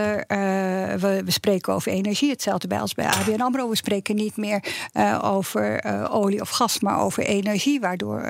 we, 0.96 1.22
we 1.26 1.32
spreken 1.32 1.74
over 1.74 1.92
energie, 1.92 2.30
hetzelfde 2.30 2.68
bij 2.68 2.80
als 2.80 2.94
bij 2.94 3.06
ABN 3.06 3.42
AMRO. 3.42 3.70
We 3.70 3.76
spreken 3.76 4.16
niet 4.16 4.38
meer 4.38 4.64
over 5.22 5.84
olie 6.10 6.42
of 6.42 6.50
gas, 6.50 6.80
maar 6.80 7.00
over 7.00 7.24
energie, 7.24 7.80
waardoor 7.80 8.22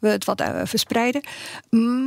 we 0.00 0.08
het 0.08 0.24
wat 0.24 0.42
verspreiden. 0.64 1.22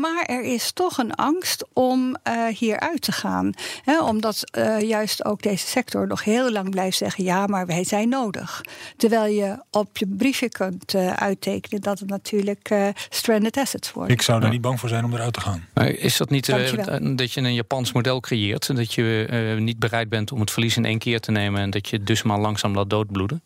Maar 0.02 0.24
er 0.26 0.42
is 0.42 0.72
toch 0.72 0.98
een 0.98 1.16
angst 1.16 1.66
om 1.74 2.16
hieruit 2.50 3.02
te 3.02 3.12
gaan. 3.12 3.52
Hè, 3.84 4.02
omdat 4.02 4.44
juist 4.80 5.26
ook 5.26 5.42
deze 5.42 5.68
sector 5.68 6.08
nog 6.08 6.24
heel 6.24 6.52
lang 6.52 6.70
blijft 6.70 6.98
zeggen: 6.98 7.24
ja, 7.24 7.48
maar 7.48 7.66
wij 7.66 7.84
zijn 7.84 8.10
nodig. 8.10 8.62
Terwijl 8.98 9.34
je 9.34 9.58
op 9.72 9.98
je 9.98 10.08
briefje 10.08 10.50
kunt 10.50 10.96
uittekenen 11.16 11.82
dat 11.82 12.00
het 12.00 12.10
natuurlijk 12.10 12.94
stranded 13.10 13.58
assets 13.58 13.92
worden. 13.92 14.14
Ik 14.14 14.22
zou 14.22 14.42
daar 14.42 14.50
niet 14.50 14.62
bang 14.62 14.80
voor 14.80 14.90
zijn 14.90 15.06
om 15.06 15.14
eruit 15.14 15.34
te 15.34 15.42
gaan. 15.42 15.68
Maar 15.74 15.88
Is 15.88 16.18
dat 16.18 16.30
niet 16.30 16.50
eh, 16.50 16.56
Dankjewel. 16.56 17.16
dat 17.16 17.32
je 17.32 17.42
een 17.42 17.54
Japans 17.54 17.92
model 17.92 18.20
creëert? 18.20 18.70
en 18.70 18.76
Dat 18.76 18.94
je 18.94 19.26
eh, 19.30 19.62
niet 19.62 19.80
bereid 19.80 20.10
bent 20.10 20.32
om 20.32 20.40
het 20.40 20.52
verlies 20.52 20.78
in 20.78 20.86
één 20.86 21.00
keer 21.00 21.20
te 21.20 21.32
nemen 21.32 21.62
en 21.62 21.70
dat 21.70 21.90
je 21.90 22.04
dus 22.04 22.24
maar 22.24 22.40
langzaam 22.40 22.76
laat 22.76 22.90
doodbloeden? 22.90 23.42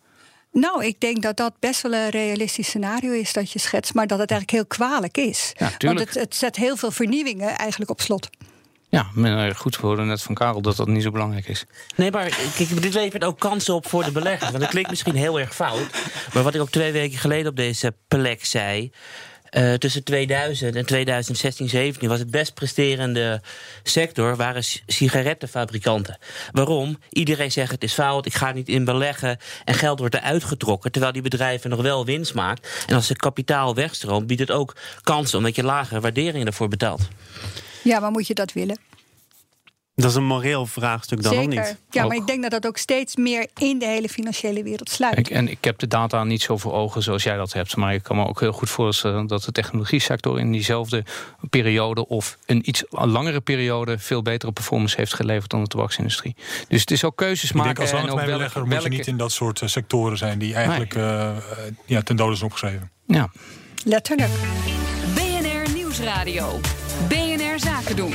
Nou, 0.52 0.86
ik 0.86 1.00
denk 1.00 1.22
dat 1.22 1.38
dat 1.38 1.54
best 1.60 1.82
wel 1.82 1.94
een 1.94 2.10
realistisch 2.10 2.68
scenario 2.68 3.12
is 3.12 3.34
dat 3.34 3.52
je 3.52 3.60
schetst, 3.60 3.94
maar 3.94 4.08
dat 4.08 4.20
het 4.20 4.32
eigenlijk 4.32 4.60
heel 4.60 4.88
kwalijk 4.88 5.18
is. 5.18 5.54
Ja, 5.58 5.72
Want 5.78 6.00
het, 6.00 6.14
het 6.14 6.36
zet 6.36 6.56
heel 6.56 6.76
veel 6.76 6.92
vernieuwingen 6.92 7.58
eigenlijk 7.58 7.92
op 7.92 8.02
slot. 8.02 8.30
Ja, 8.90 9.04
goed, 9.56 9.80
we 9.80 9.88
hoorden 9.88 10.08
net 10.08 10.22
van 10.22 10.36
Karel 10.36 10.62
dat 10.62 10.76
dat 10.76 10.88
niet 10.88 11.04
zo 11.04 11.12
belangrijk 11.12 11.48
is. 11.48 11.66
Nee, 11.96 12.12
maar 12.12 12.30
kijk, 12.56 12.82
dit 12.82 12.94
levert 12.94 13.24
ook 13.24 13.40
kansen 13.40 13.74
op 13.74 13.88
voor 13.88 14.04
de 14.04 14.12
beleggers. 14.12 14.50
Want 14.50 14.60
dat 14.60 14.70
klinkt 14.70 14.90
misschien 14.90 15.16
heel 15.16 15.40
erg 15.40 15.56
fout. 15.56 15.88
Maar 16.34 16.44
wat 16.44 16.56
ik 16.56 16.62
ook 16.62 16.70
twee 16.70 16.92
weken 16.92 17.18
geleden 17.18 17.50
op 17.50 17.56
deze 17.56 17.96
plek 18.08 18.46
zei. 18.46 18.92
Eh, 19.50 19.74
tussen 19.74 20.04
2000 20.04 20.76
en 20.76 20.86
2016, 20.86 21.70
17 21.70 22.10
was 22.10 22.20
het 22.20 22.32
best 22.32 22.54
presterende 22.54 23.42
sector 23.84 24.36
waren 24.36 24.64
sigarettenfabrikanten. 24.88 26.18
Waarom? 26.52 26.98
Iedereen 27.10 27.52
zegt 27.52 27.72
het 27.72 27.84
is 27.84 27.94
fout, 27.94 28.26
ik 28.26 28.34
ga 28.34 28.52
niet 28.52 28.68
in 28.68 28.86
beleggen 28.86 29.38
en 29.66 29.74
geld 29.74 30.00
wordt 30.00 30.16
eruit 30.16 30.44
getrokken, 30.44 30.92
terwijl 30.92 31.14
die 31.14 31.22
bedrijven 31.22 31.70
nog 31.70 31.82
wel 31.82 32.06
winst 32.06 32.34
maken. 32.34 32.64
En 32.88 32.96
als 32.96 33.10
er 33.10 33.16
kapitaal 33.16 33.76
wegstroomt, 33.76 34.28
biedt 34.28 34.42
het 34.42 34.52
ook 34.52 34.76
kansen 35.02 35.38
omdat 35.38 35.56
je 35.56 35.64
lagere 35.64 36.00
waarderingen 36.00 36.48
ervoor 36.48 36.68
betaalt. 36.68 37.08
Ja, 37.84 38.00
maar 38.00 38.12
moet 38.12 38.28
je 38.28 38.34
dat 38.34 38.54
willen? 38.54 38.78
Dat 40.02 40.10
is 40.10 40.16
een 40.16 40.26
moreel 40.26 40.66
vraagstuk 40.66 41.22
dan 41.22 41.32
of 41.32 41.44
Zeker. 41.44 41.64
niet? 41.64 41.78
Ja, 41.90 42.06
maar 42.06 42.16
ik 42.16 42.28
denk 42.28 42.42
dat 42.42 42.52
dat 42.52 42.68
ook 42.68 42.78
steeds 42.78 43.16
meer 43.16 43.48
in 43.58 43.80
de 43.80 43.86
hele 43.86 44.10
financiële 44.10 44.64
wereld 44.64 44.90
sluit. 44.90 45.18
Ik, 45.18 45.30
en 45.30 45.48
ik 45.50 45.64
heb 45.64 45.80
de 45.80 45.88
data 45.88 46.24
niet 46.24 46.42
zo 46.42 46.58
voor 46.58 46.74
ogen 46.74 47.04
zoals 47.04 47.24
jij 47.24 47.36
dat 47.36 47.54
hebt. 47.54 47.76
Maar 47.76 47.94
ik 47.94 48.04
kan 48.04 48.16
me 48.16 48.28
ook 48.28 48.40
heel 48.40 48.52
goed 48.52 48.70
voorstellen 48.70 49.28
dat 49.28 49.44
de 49.44 49.52
technologie-sector 49.52 50.40
in 50.40 50.52
diezelfde 50.52 51.04
periode 51.50 52.08
of 52.08 52.38
een 52.46 52.70
iets 52.70 52.84
langere 52.90 53.42
periode 53.42 53.98
veel 53.98 54.22
betere 54.22 54.52
performance 54.52 54.96
heeft 54.96 55.14
geleverd 55.14 55.50
dan 55.50 55.62
de 55.62 55.68
tabaksindustrie. 55.68 56.36
Dus 56.68 56.80
het 56.80 56.92
is 56.92 57.04
ook 57.04 57.16
keuzes 57.16 57.50
Ik 57.50 57.56
maken. 57.56 57.76
denk 57.76 57.92
als 57.92 58.00
en 58.00 58.10
ook 58.10 58.16
landbouwbelegger 58.16 58.68
moet 58.68 58.84
je 58.84 58.90
niet 58.90 59.08
in 59.08 59.18
dat 59.18 59.32
soort 59.32 59.62
eh, 59.62 59.68
sectoren 59.68 60.18
zijn 60.18 60.40
die 60.40 60.54
eigenlijk 60.54 60.96
eh, 60.96 61.30
eh, 61.30 61.38
ja, 61.86 62.02
ten 62.02 62.16
dode 62.16 62.36
zijn 62.36 62.46
opgeschreven. 62.46 62.92
Ja. 63.08 63.30
Letterlijk. 63.84 64.32
BNR 65.16 65.74
Nieuwsradio. 65.74 66.60
BNR 67.08 67.60
Zaken 67.60 67.96
doen. 67.96 68.14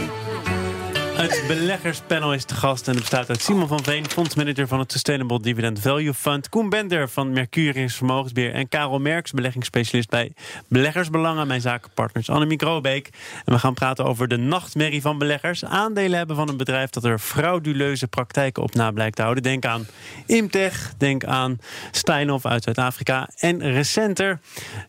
Het 1.15 1.45
beleggerspanel 1.47 2.35
is 2.35 2.45
te 2.45 2.55
gast 2.55 2.87
en 2.87 2.93
het 2.93 3.01
bestaat 3.01 3.29
uit 3.29 3.41
Simon 3.41 3.69
van 3.69 3.85
Veen, 3.85 4.09
fondsmanager 4.09 4.69
van 4.69 4.79
het 4.79 4.93
Sustainable 4.93 5.41
Dividend 5.41 5.81
Value 5.81 6.15
Fund, 6.15 6.49
Koen 6.49 6.69
Bender 6.69 7.09
van 7.09 7.33
Mercurius 7.33 7.97
Vermogensbeheer 7.97 8.55
en 8.55 8.69
Karel 8.69 8.99
Merks, 8.99 9.31
beleggingsspecialist 9.31 10.11
bij 10.11 10.33
Beleggersbelangen, 10.69 11.47
mijn 11.47 11.61
zakenpartners 11.61 12.31
Annemiek 12.31 12.63
Robeek. 12.63 13.11
En 13.45 13.53
we 13.53 13.59
gaan 13.59 13.75
praten 13.75 14.05
over 14.05 14.29
de 14.29 14.37
nachtmerrie 14.37 15.01
van 15.01 15.19
beleggers. 15.19 15.65
Aandelen 15.65 16.19
hebben 16.19 16.37
van 16.37 16.49
een 16.49 16.57
bedrijf 16.57 16.91
dat 16.91 17.05
er 17.05 17.19
frauduleuze 17.19 18.07
praktijken 18.07 18.63
op 18.63 18.75
na 18.75 18.91
blijkt 18.91 19.17
te 19.17 19.23
houden. 19.23 19.43
Denk 19.43 19.65
aan 19.65 19.87
Imtech, 20.27 20.95
denk 20.99 21.25
aan 21.25 21.59
Steinhoff 21.91 22.47
uit 22.47 22.63
Zuid-Afrika. 22.63 23.29
En 23.39 23.73
recenter 23.73 24.41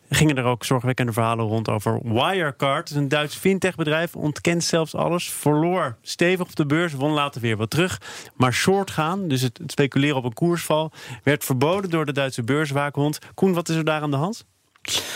gingen 0.10 0.38
er 0.38 0.44
ook 0.44 0.63
zorgwekkende 0.63 1.13
verhalen 1.13 1.46
rond 1.46 1.70
over 1.70 2.00
Wirecard. 2.03 2.89
Een 2.89 3.08
Duits 3.08 3.36
fintechbedrijf 3.36 4.15
ontkent 4.15 4.63
zelfs 4.63 4.96
alles. 4.96 5.29
Verloor 5.29 5.96
stevig 6.16 6.46
op 6.46 6.56
de 6.56 6.66
beurs, 6.66 6.94
won 6.94 7.12
later 7.12 7.42
weer 7.42 7.58
wat 7.58 7.70
terug. 7.70 8.02
Maar 8.36 8.54
short 8.54 8.92
gaan, 8.92 9.28
dus 9.28 9.42
het, 9.42 9.60
speculeren 9.66 10.16
op 10.16 10.24
een 10.24 10.34
koersval... 10.34 10.92
werd 11.24 11.44
verboden 11.44 11.90
door 11.90 12.06
de 12.06 12.14
Duitse 12.14 12.44
beurswaakhond. 12.44 13.20
Koen, 13.34 13.54
wat 13.54 13.70
is 13.70 13.76
er 13.76 13.84
daar 13.84 14.02
aan 14.02 14.12
de 14.12 14.18
hand? 14.18 14.46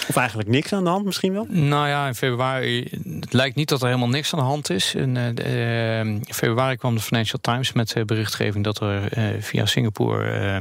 Of 0.08 0.15
eigenlijk 0.15 0.50
niks 0.50 0.74
aan 0.74 0.84
de 0.84 0.89
hand 0.89 1.06
misschien 1.06 1.34
wel? 1.34 1.46
Nou 1.50 1.88
ja, 1.88 2.08
in 2.08 2.15
februari. 2.15 2.88
Het 3.20 3.34
lijkt 3.34 3.56
niet 3.56 3.70
dat 3.70 3.82
er 3.82 3.88
helemaal 3.88 4.10
niks 4.10 4.34
aan 4.34 4.39
de 4.39 4.46
hand 4.46 4.70
is. 4.70 4.96
In, 4.96 5.18
eh, 5.18 6.00
eh, 6.00 6.22
februari 6.27 6.75
kwam 6.75 6.96
de 6.96 7.01
Financial 7.01 7.39
Times 7.41 7.74
met 7.74 7.94
eh, 7.94 8.03
berichtgeving 8.03 8.63
dat 8.63 8.79
er 8.79 9.10
via 9.39 9.65
Singapore 9.65 10.29
eh, 10.29 10.58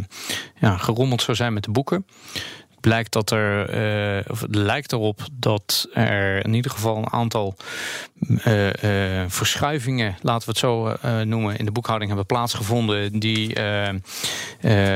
ja, 0.61 0.76
gerommeld 0.76 1.23
zou 1.23 1.37
zijn 1.37 1.52
met 1.52 1.64
de 1.64 1.71
boeken. 1.71 2.07
Blijkt 2.80 3.12
dat 3.12 3.30
er, 3.30 3.68
eh, 3.68 4.30
of 4.30 4.40
het 4.40 4.54
lijkt 4.54 4.92
erop 4.92 5.20
dat 5.32 5.88
er 5.92 6.44
in 6.44 6.54
ieder 6.54 6.70
geval 6.70 6.97
een 6.97 7.12
aantal 7.12 7.56
eh, 8.44 9.20
eh, 9.23 9.30
verschuivingen, 9.30 10.16
laten 10.23 10.44
we 10.44 10.50
het 10.50 10.58
zo 10.58 10.97
noemen, 11.25 11.56
in 11.56 11.64
de 11.64 11.70
boekhouding 11.70 12.11
hebben 12.11 12.26
plaatsgevonden. 12.26 13.18
die 13.18 13.56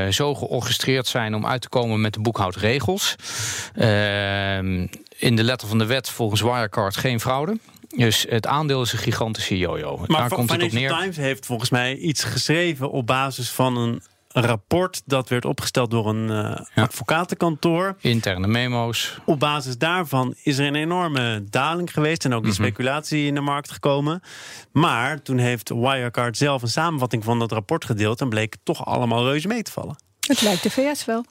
zo 0.09 0.35
georchestreerd 0.35 1.07
zijn 1.07 1.35
om 1.35 1.45
uit 1.45 1.61
te 1.61 1.69
komen 1.69 2.01
met 2.01 2.13
de 2.13 2.19
boekhoudregels. 2.19 3.15
Ehm, 3.75 4.87
in 5.17 5.35
de 5.35 5.43
letter 5.43 5.67
van 5.67 5.77
de 5.77 5.85
wet 5.85 6.09
volgens 6.09 6.41
Wirecard 6.41 6.97
geen 6.97 7.19
fraude. 7.19 7.57
Dus 7.95 8.25
het 8.29 8.47
aandeel 8.47 8.81
is 8.81 8.93
een 8.93 8.99
gigantische 8.99 9.57
jojo. 9.57 9.97
Maar 9.97 10.07
Daar 10.07 10.29
komt 10.29 10.51
het 10.51 10.63
op 10.63 10.71
neer. 10.71 10.97
Times 10.97 11.17
heeft 11.17 11.45
volgens 11.45 11.69
mij 11.69 11.95
iets 11.95 12.23
geschreven 12.23 12.91
op 12.91 13.07
basis 13.07 13.49
van 13.49 13.77
een 13.77 14.01
rapport 14.33 15.01
dat 15.05 15.29
werd 15.29 15.45
opgesteld 15.45 15.91
door 15.91 16.09
een 16.09 16.29
eh, 16.29 16.65
Ja. 16.75 16.83
advocatenkantoor. 16.83 17.95
Interne 17.99 18.47
memo's. 18.47 19.17
Op 19.25 19.39
basis 19.39 19.77
daarvan 19.77 20.35
is 20.43 20.57
er 20.57 20.65
een 20.67 20.75
enorme 20.75 21.43
daling 21.49 21.93
geweest 21.93 22.25
en 22.25 22.33
ook 22.33 22.43
die 22.43 22.51
Mhm. 22.53 22.61
speculatie 22.63 23.25
in 23.25 23.33
de 23.35 23.41
markt 23.41 23.71
gekomen. 23.71 24.21
Maar 24.71 25.21
toen 25.21 25.37
heeft 25.37 25.69
Wirecard 25.69 26.37
zelf 26.37 26.61
een 26.61 26.67
samenvatting 26.67 27.23
van 27.23 27.39
dat 27.39 27.51
rapport 27.51 27.85
gedeeld 27.85 28.21
en 28.21 28.29
bleek 28.29 28.53
het 28.53 28.65
toch 28.65 28.85
allemaal 28.85 29.23
reuze 29.25 29.47
mee 29.47 29.61
te 29.63 29.71
vallen. 29.71 29.95
Het 30.27 30.41
lijkt 30.41 30.63
de 30.63 30.69
VS 30.71 31.05
wel. 31.05 31.25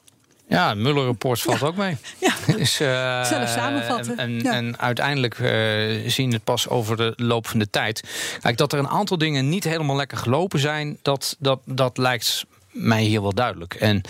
Ja, 0.47 0.69
het 0.69 0.77
Muller-rapport 0.77 1.41
valt 1.41 1.61
ook 1.63 1.75
mee. 1.75 1.97
Ja. 2.19 2.33
Dus, 2.57 2.79
eh, 2.79 3.23
Zelf 3.23 3.49
samenvatten, 3.49 4.17
En, 4.17 4.39
ja. 4.39 4.51
en 4.53 4.79
uiteindelijk 4.79 5.39
eh, 5.39 6.09
zien 6.09 6.29
we 6.29 6.35
het 6.35 6.43
pas 6.43 6.67
over 6.69 6.97
de 6.97 7.13
loop 7.15 7.47
van 7.47 7.59
de 7.59 7.69
tijd. 7.69 8.03
Kijk, 8.41 8.57
dat 8.57 8.73
er 8.73 8.79
een 8.79 8.87
aantal 8.87 9.17
dingen 9.17 9.49
niet 9.49 9.63
helemaal 9.63 9.95
lekker 9.95 10.17
gelopen 10.17 10.59
zijn, 10.59 10.97
dat, 11.01 11.35
dat, 11.39 11.59
dat 11.65 11.97
lijkt 11.97 12.45
mij 12.73 13.03
hier 13.03 13.21
wel 13.21 13.33
duidelijk. 13.33 13.73
En 13.73 14.01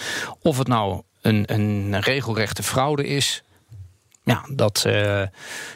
of 0.41 0.57
het 0.57 0.67
nou 0.67 1.01
een, 1.21 1.43
een 1.53 1.99
regelrechte 2.01 2.63
fraude 2.63 3.07
is. 3.07 3.43
Ja, 4.25 4.45
dat, 4.49 4.83
eh, 4.85 5.21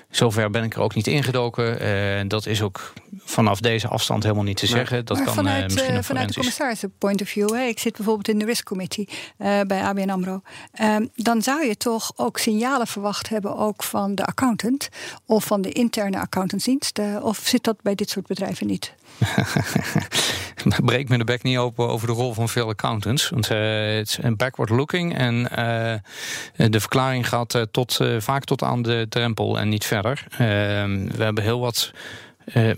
zover 0.09 0.49
ben 0.49 0.63
ik 0.63 0.75
er 0.75 0.81
ook 0.81 0.95
niet 0.95 1.07
ingedoken. 1.07 1.79
Eh, 1.79 2.27
dat 2.27 2.45
is 2.45 2.61
ook 2.61 2.93
vanaf 3.17 3.59
deze 3.59 3.87
afstand 3.87 4.23
helemaal 4.23 4.43
niet 4.43 4.57
te 4.57 4.65
zeggen. 4.65 5.05
Dat 5.05 5.17
maar 5.17 5.25
kan 5.25 5.35
eh, 5.35 5.43
vanuit, 5.43 5.73
misschien 5.73 6.03
vanuit 6.03 6.27
de 6.27 6.33
commissaris 6.33 6.83
point 6.97 7.21
of 7.21 7.27
view, 7.27 7.53
hè, 7.53 7.63
ik 7.63 7.79
zit 7.79 7.95
bijvoorbeeld 7.95 8.27
in 8.27 8.39
de 8.39 8.45
risk 8.45 8.65
committee 8.65 9.09
bij 9.37 9.81
ABN 9.81 10.09
AMRO, 10.09 10.41
ehm, 10.71 11.05
dan 11.15 11.41
zou 11.41 11.65
je 11.65 11.77
toch 11.77 12.11
ook 12.15 12.37
signalen 12.37 12.87
verwacht 12.87 13.29
hebben, 13.29 13.57
ook 13.57 13.83
van 13.83 14.15
de 14.15 14.25
accountant 14.25 14.89
of 15.25 15.43
van 15.43 15.61
de 15.61 15.71
interne 15.71 16.19
accountantsdienst. 16.19 16.99
of 17.21 17.37
zit 17.37 17.63
dat 17.63 17.81
bij 17.81 17.95
dit 17.95 18.09
soort 18.09 18.27
bedrijven 18.27 18.67
niet? 18.67 18.93
breek 20.85 21.09
me 21.09 21.17
de 21.17 21.23
bek 21.23 21.43
niet 21.43 21.57
open 21.57 21.87
over 21.87 22.07
de 22.07 22.13
rol 22.13 22.33
van 22.33 22.49
veel 22.49 22.67
accountants. 22.67 23.29
Want 23.29 23.49
eh, 23.49 23.57
het 23.95 24.07
is 24.07 24.17
een 24.21 24.35
backward 24.35 24.69
looking. 24.69 25.17
En 25.17 25.49
eh, 25.51 26.69
de 26.69 26.79
verklaring 26.79 27.27
gaat 27.27 27.55
eh, 27.55 27.61
tot, 27.71 27.99
vaak 28.17 28.43
tot 28.43 28.63
aan 28.63 28.81
de 28.81 29.05
drempel 29.09 29.59
en 29.59 29.69
niet 29.69 29.85
verder. 29.85 30.25
Eh, 30.31 30.37
we 30.37 31.23
hebben 31.23 31.43
heel 31.43 31.59
wat. 31.59 31.91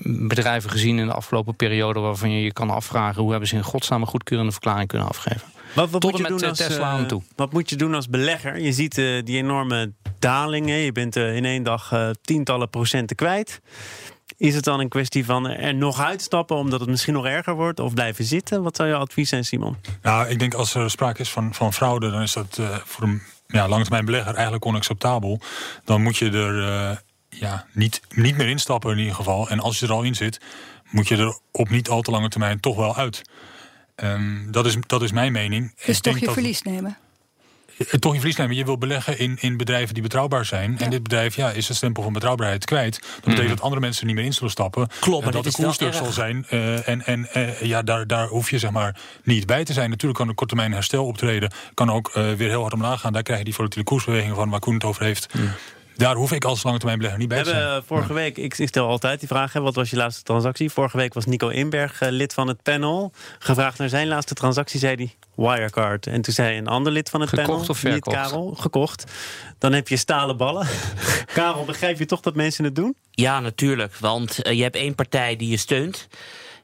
bedrijven 0.04 0.70
gezien 0.70 1.00
in 1.00 1.06
de 1.06 1.14
afgelopen 1.14 1.56
periode 1.56 2.00
waarvan 2.00 2.32
je 2.32 2.44
je 2.44 2.54
kan 2.54 2.70
afvragen 2.70 3.22
hoe 3.22 3.32
hebben 3.32 3.50
ze 3.50 3.56
in 3.56 3.64
godsnaam 3.64 4.02
een 4.02 4.08
goedkeurende 4.08 4.52
verklaring 4.52 4.88
kunnen 4.88 5.08
afgeven. 5.08 5.48
Wat, 5.76 5.90
wat 5.90 6.02
Tot 6.02 6.12
moet 6.12 6.22
je 6.22 6.28
doen 6.28 6.50
als, 6.50 6.58
Tesla 6.58 6.90
aan 6.90 7.08
toe. 7.08 7.22
Wat 7.36 7.54
moet 7.54 7.70
je 7.70 7.76
doen 7.76 7.96
als 7.96 8.10
belegger? 8.10 8.60
Je 8.60 8.72
ziet 8.72 8.96
die 8.96 9.38
enorme 9.38 9.92
dalingen. 10.20 10.78
Je 10.78 10.92
bent 10.92 11.16
in 11.16 11.46
één 11.46 11.64
dag 11.64 12.14
tientallen 12.22 12.70
procenten 12.70 13.16
kwijt. 13.16 13.62
Is 14.40 14.56
het 14.56 14.64
dan 14.64 14.80
een 14.80 14.90
kwestie 14.90 15.26
van 15.26 15.48
er 15.50 15.76
nog 15.76 16.00
uitstappen 16.00 16.56
omdat 16.58 16.80
het 16.80 16.90
misschien 16.90 17.14
nog 17.14 17.26
erger 17.26 17.56
wordt? 17.56 17.80
Of 17.80 17.94
blijven 17.94 18.26
zitten? 18.26 18.64
Wat 18.64 18.76
zou 18.76 18.90
je 18.90 18.96
advies 18.96 19.30
zijn, 19.30 19.46
Simon? 19.46 19.78
Nou, 20.02 20.28
ik 20.28 20.40
denk 20.40 20.54
als 20.54 20.74
er 20.74 20.90
sprake 20.90 21.22
is 21.22 21.30
van, 21.30 21.54
van 21.54 21.74
fraude, 21.74 22.10
dan 22.10 22.22
is 22.22 22.34
dat 22.34 22.58
uh, 22.60 22.78
voor 22.78 23.04
een 23.04 23.22
ja, 23.48 23.68
langetermijn 23.68 24.06
belegger 24.06 24.34
eigenlijk 24.34 24.66
onacceptabel. 24.66 25.40
Dan 25.84 26.02
moet 26.02 26.18
je 26.18 26.30
er 26.30 26.56
uh, 26.56 26.98
ja, 27.30 27.66
niet, 27.74 28.02
niet 28.10 28.38
meer 28.38 28.48
instappen 28.48 28.92
in 28.92 28.98
ieder 28.98 29.16
geval. 29.16 29.50
En 29.50 29.60
als 29.60 29.80
je 29.80 29.86
er 29.86 29.92
al 29.92 30.04
in 30.04 30.16
zit, 30.16 30.40
moet 30.90 31.08
je 31.08 31.18
er 31.18 31.40
op 31.52 31.70
niet 31.70 31.90
al 31.90 32.02
te 32.02 32.12
lange 32.12 32.30
termijn 32.30 32.60
toch 32.60 32.76
wel 32.76 32.96
uit. 32.96 33.22
Um, 33.96 34.52
dat, 34.52 34.66
is, 34.66 34.78
dat 34.88 35.02
is 35.02 35.12
mijn 35.12 35.32
mening. 35.32 35.76
Dus 35.86 35.98
ik 35.98 36.04
toch 36.04 36.20
je 36.20 36.26
dat... 36.26 36.34
verlies 36.34 36.62
nemen? 36.62 36.98
Eh, 37.80 37.86
toch 37.86 38.14
in 38.14 38.20
verlies 38.20 38.36
nemen. 38.36 38.56
Je 38.56 38.66
wil 38.66 38.78
beleggen 38.78 39.20
in, 39.20 39.38
in 39.40 39.58
bedrijven 39.58 39.94
die 39.94 40.04
betrouwbaar 40.04 40.46
zijn. 40.46 40.80
En 40.80 40.90
dit 40.90 41.04
bedrijf 41.04 41.36
ja, 41.36 41.52
is 41.52 41.70
een 41.70 41.76
stempel 41.76 42.04
van 42.04 42.14
betrouwbaarheid 42.14 42.66
kwijt. 42.66 43.00
Dat 43.00 43.10
betekent 43.16 43.40
mhm. 43.40 43.50
dat 43.50 43.62
andere 43.62 43.82
mensen 43.82 44.02
er 44.02 44.08
niet 44.08 44.16
meer 44.16 44.26
in 44.26 44.34
zullen 44.34 44.52
stappen. 44.52 44.88
Klopt, 45.00 45.26
en 45.26 45.32
dat 45.32 45.44
de 45.44 45.52
koers 45.52 45.78
terug 45.78 45.96
zal 45.96 46.12
zijn. 46.12 46.46
Uh, 46.52 46.88
en 46.88 47.06
en 47.06 47.28
uh, 47.36 47.62
ja, 47.62 47.82
daar, 47.82 48.08
daar 48.08 48.28
hoef 48.28 48.50
je 48.50 48.60
zeg 48.60 48.72
maar 48.72 49.00
niet 49.24 49.46
bij 49.46 49.64
te 49.64 49.74
zijn. 49.74 49.90
Natuurlijk 49.90 50.20
kan 50.20 50.30
een 50.30 50.36
korte 50.36 50.56
termijn 50.56 50.74
herstel 50.74 51.06
optreden. 51.06 51.52
Kan 51.74 51.92
ook 51.92 52.12
uh, 52.16 52.34
weer 52.34 52.50
heel 52.50 52.62
hard 52.62 52.74
omlaag 52.74 53.02
gaan. 53.02 53.14
Daar 53.14 53.24
krijg 53.24 53.40
je 53.40 53.46
die 53.46 53.54
volatiele 53.54 53.86
koersbewegingen 53.86 54.36
van 54.36 54.50
waar 54.50 54.60
Koen 54.60 54.74
het 54.74 54.84
over 54.84 55.04
heeft. 55.04 55.28
Daar 56.00 56.16
hoef 56.16 56.32
ik 56.32 56.46
als 56.46 56.64
lange 56.64 56.78
termijn 56.78 56.98
belegger 56.98 57.20
niet 57.20 57.30
bij 57.30 57.44
te 57.44 57.50
zijn. 57.50 57.84
Vorige 57.84 58.14
week, 58.14 58.38
ik, 58.38 58.68
stel 58.68 58.88
altijd 58.88 59.20
die 59.20 59.28
vraag, 59.28 59.54
hè, 59.54 59.62
wat 59.62 59.76
was 59.76 59.90
je 59.90 59.96
laatste 59.96 60.24
transactie? 60.24 60.70
Vorige 60.70 60.98
week 60.98 61.14
was 61.14 61.26
Nico 61.26 61.48
Inberg 61.48 62.00
lid 62.00 62.34
van 62.34 62.48
het 62.48 62.64
panel. 62.64 63.12
Gevraagd 63.40 63.78
naar 63.78 63.90
zijn 63.90 64.08
laatste 64.08 64.34
transactie, 64.34 64.80
zei 64.80 64.96
hij 64.96 65.16
Wirecard. 65.36 66.08
En 66.08 66.22
toen 66.22 66.34
zei 66.34 66.58
een 66.58 66.68
ander 66.68 66.92
lid 66.92 67.10
van 67.10 67.22
het 67.22 67.30
gekocht 67.30 67.48
panel, 67.48 67.66
of 67.68 67.78
verkocht? 67.78 68.16
Karel, 68.16 68.56
gekocht. 68.58 69.04
Dan 69.58 69.74
heb 69.74 69.88
je 69.88 69.98
stalen 69.98 70.38
ballen. 70.38 70.68
Karel, 71.34 71.66
begrijp 71.66 72.00
je 72.00 72.06
toch 72.06 72.22
dat 72.22 72.36
mensen 72.36 72.64
het 72.64 72.76
doen? 72.76 72.96
Ja, 73.12 73.40
natuurlijk. 73.40 73.96
Want 73.96 74.48
uh, 74.48 74.54
je 74.54 74.64
hebt 74.64 74.76
één 74.76 74.96
partij 74.96 75.36
die 75.36 75.50
je 75.50 75.58
steunt. 75.58 76.08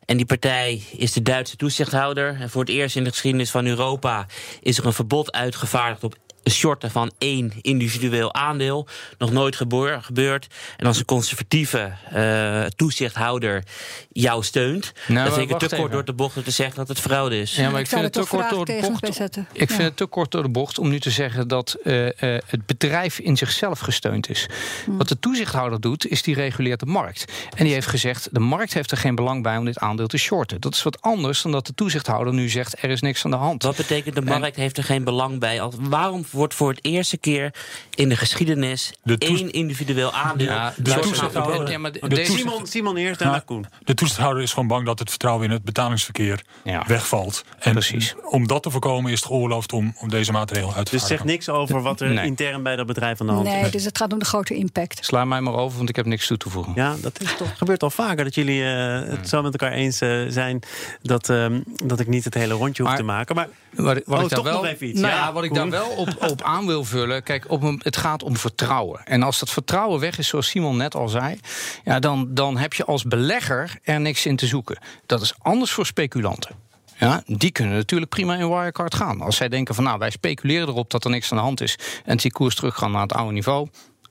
En 0.06 0.18
die 0.18 0.26
partij 0.26 0.84
is 0.98 1.14
de 1.14 1.22
Duitse 1.22 1.56
toezichthouder. 1.56 2.38
En 2.40 2.50
voor 2.50 2.62
het 2.62 2.70
eerst 2.70 2.96
in 2.96 3.04
de 3.04 3.10
geschiedenis 3.10 3.52
van 3.52 3.66
Europa 3.66 4.26
is 4.62 4.78
er 4.78 4.86
een 4.86 4.94
verbod 4.94 5.32
uitgevaardigd 5.32 6.04
op 6.04 6.16
shorten 6.50 6.92
van 6.92 7.12
één 7.18 7.54
individueel 7.62 8.34
aandeel. 8.34 8.88
Nog 9.18 9.32
nooit 9.32 9.56
gebeurd. 9.56 10.48
En 10.78 10.86
als 10.86 10.98
een 10.98 11.06
conservatieve 11.06 11.92
uh, 12.16 12.66
toezichthouder 12.66 13.64
jou 14.12 14.44
steunt, 14.44 14.94
nou, 15.08 15.26
dan 15.26 15.34
vind 15.34 15.52
ik 15.52 15.60
het 15.60 15.70
te 15.70 15.76
kort 15.76 15.92
door 15.92 16.06
de 16.06 16.14
bocht 16.14 16.38
om 16.38 16.44
te 16.44 16.52
zeggen 16.52 16.76
dat 16.76 16.88
het 16.88 17.00
fraude 17.00 17.40
is. 17.40 17.56
Ja, 17.56 17.70
maar 17.70 17.80
ik, 17.80 17.88
vind 17.88 18.02
het 18.02 18.14
te 18.14 18.26
kort 18.28 18.50
door 18.50 18.66
de 18.66 18.80
bocht. 18.82 19.30
Ik 19.52 19.70
vind 19.70 19.82
het 19.82 19.98
te 19.98 20.06
kort 20.06 20.32
door 20.32 20.44
de 20.44 20.50
bocht 20.50 20.80
om 20.80 20.90
nu 20.90 21.00
te 21.00 21.12
zeggen 21.12 21.48
dat 21.48 21.78
uh, 21.84 22.06
uh, 22.06 22.12
het 22.22 22.66
bedrijf 22.66 23.20
in 23.20 23.38
zichzelf 23.38 23.80
gesteund 23.80 24.30
is. 24.30 24.48
Hmm. 24.86 24.98
Wat 24.98 25.08
de 25.08 25.20
toezichthouder 25.20 25.82
doet, 25.82 26.08
is 26.08 26.22
die 26.22 26.36
reguleert 26.36 26.80
de 26.80 26.86
markt. 26.86 27.26
En 27.56 27.64
die 27.64 27.74
heeft 27.74 27.88
gezegd: 27.88 28.28
de 28.32 28.40
markt 28.40 28.74
heeft 28.74 28.92
er 28.92 28.98
geen 28.98 29.16
belang 29.16 29.44
bij 29.44 29.58
om 29.58 29.66
dit 29.66 29.80
aandeel 29.80 30.08
te 30.08 30.18
shorten. 30.18 30.62
Dat 30.62 30.74
is 30.74 30.84
wat 30.84 31.02
anders 31.02 31.42
dan 31.42 31.52
dat 31.52 31.66
de 31.66 31.74
toezichthouder 31.74 32.34
nu 32.34 32.50
zegt: 32.50 32.84
er 32.84 32.90
is 32.90 33.02
niks 33.02 33.26
aan 33.26 33.32
de 33.32 33.38
hand. 33.38 33.64
Wat 33.64 33.76
betekent 33.76 34.16
de 34.16 34.22
markt 34.22 34.56
heeft 34.56 34.78
er 34.78 34.84
geen 34.84 35.04
belang 35.04 35.40
bij? 35.40 35.62
Waarom 35.80 36.26
wordt 36.36 36.54
voor 36.54 36.70
het 36.70 36.80
eerste 36.82 37.18
keer 37.18 37.54
in 37.96 38.10
de 38.10 38.16
geschiedenis 38.16 38.94
de 39.04 39.18
één 39.18 39.52
individueel 39.52 40.14
aandeel. 40.14 40.48
Ja, 40.48 40.74
de 40.78 41.00
toezichthouder. 41.00 41.72
Ja, 41.72 41.90
de 41.90 42.26
Simon, 42.26 42.68
Simon 42.68 42.98
eerst 42.98 43.22
en 43.22 43.28
nou, 43.28 43.42
Koen. 43.42 43.66
De 43.84 43.94
toezichthouder 43.94 44.44
is 44.44 44.54
gewoon 44.54 44.68
bang 44.68 44.86
dat 44.86 45.00
het 45.00 45.10
vertrouwen 45.10 45.46
in 45.46 45.52
het 45.52 45.64
betalingsverkeer 45.64 46.42
wegvalt. 46.88 47.44
En 47.60 47.72
Precies. 47.72 48.16
om 48.30 48.48
dat 48.48 48.64
te 48.64 48.70
voorkomen 48.70 49.12
is 49.12 49.20
het 49.20 49.28
geoorloofd 49.28 49.74
om, 49.74 49.96
om 50.00 50.10
deze 50.10 50.32
maatregel 50.32 50.74
uit 50.74 50.86
te 50.86 50.92
voeren. 50.92 51.00
Dus 51.00 51.08
zegt 51.08 51.24
niks 51.24 51.50
over 51.50 51.82
wat 51.82 52.02
er 52.02 52.24
intern 52.24 52.64
bij 52.64 52.76
dat 52.76 52.86
bedrijf 52.86 53.22
aan 53.22 53.28
de 53.28 53.34
hand 53.34 53.48
is. 53.48 53.54
Nee, 53.54 53.72
dus 53.72 53.86
het 53.86 53.98
gaat 53.98 54.14
om 54.14 54.20
de 54.20 54.26
grote 54.26 54.56
impact. 54.56 55.06
Sla 55.06 55.26
mij 55.26 55.42
maar 55.42 55.54
over, 55.54 55.78
want 55.78 55.90
ik 55.90 55.96
heb 55.96 56.06
niks 56.06 56.28
toe 56.28 56.38
te 56.38 56.50
voegen. 56.50 56.74
Ja, 56.76 56.96
dat 57.02 57.22
is 57.22 57.36
toch, 57.38 57.58
gebeurt 57.58 57.84
al 57.84 57.90
vaker 57.90 58.24
dat 58.24 58.36
jullie 58.36 58.62
uh, 58.62 59.02
het 59.04 59.30
zo 59.30 59.42
met 59.42 59.52
elkaar 59.52 59.72
eens 59.72 60.02
uh, 60.02 60.26
zijn 60.30 60.60
dat, 61.02 61.30
uh, 61.30 61.46
dat 61.86 62.00
ik 62.00 62.08
niet 62.08 62.24
het 62.24 62.34
hele 62.34 62.54
rondje 62.54 62.82
hoef 62.82 62.92
maar, 62.92 63.00
te 63.00 63.06
maken. 63.06 63.36
Maar 63.36 63.48
wat, 63.76 64.02
wat 64.06 64.18
oh, 64.18 64.24
ik 64.24 64.30
daar 64.30 64.44
wel, 64.44 64.54
nog 64.54 64.66
even 64.66 64.88
iets. 64.88 65.00
Nou 65.00 65.14
ja, 65.14 65.34
wat 65.34 65.44
ik 65.44 65.54
daar 65.54 65.70
wel 65.70 65.88
op, 65.88 66.10
op 66.32 66.42
aan 66.42 66.66
wil 66.66 66.84
vullen. 66.84 67.24
Kijk, 67.24 67.46
op 67.52 67.64
een, 67.64 67.80
het 67.84 67.98
gaat 67.98 68.24
om 68.24 68.38
vertrouwen. 68.38 69.06
En 69.06 69.24
als 69.24 69.40
dat 69.40 69.50
vertrouwen 69.50 70.00
weg 70.00 70.18
is, 70.18 70.28
zoals 70.28 70.48
Simon 70.48 70.78
net 70.78 70.96
al 70.96 71.08
zei, 71.08 71.40
ja, 71.84 72.00
dan, 72.00 72.28
dan 72.34 72.58
heb 72.58 72.74
je 72.74 72.86
als 72.86 73.04
belegger 73.04 73.78
er 73.84 74.02
niks 74.02 74.26
in 74.26 74.36
te 74.36 74.48
zoeken. 74.48 74.78
Dat 75.06 75.22
is 75.22 75.34
anders 75.38 75.72
voor 75.72 75.86
speculanten. 75.86 76.56
Ja, 76.98 77.24
die 77.26 77.52
kunnen 77.52 77.76
natuurlijk 77.76 78.12
prima 78.12 78.36
in 78.36 78.50
Wirecard 78.50 78.96
gaan. 78.96 79.22
Als 79.22 79.36
zij 79.36 79.50
denken 79.50 79.76
van 79.76 79.84
nou, 79.84 79.98
wij 79.98 80.10
speculeren 80.10 80.68
erop 80.68 80.92
dat 80.92 81.04
er 81.04 81.10
niks 81.10 81.32
aan 81.32 81.38
de 81.38 81.44
hand 81.44 81.62
is 81.62 81.78
en 82.06 82.18
die 82.18 82.32
koers 82.32 82.56
teruggaan 82.56 82.92
naar 82.92 83.02
het 83.02 83.14
oude 83.14 83.34
niveau, 83.34 83.68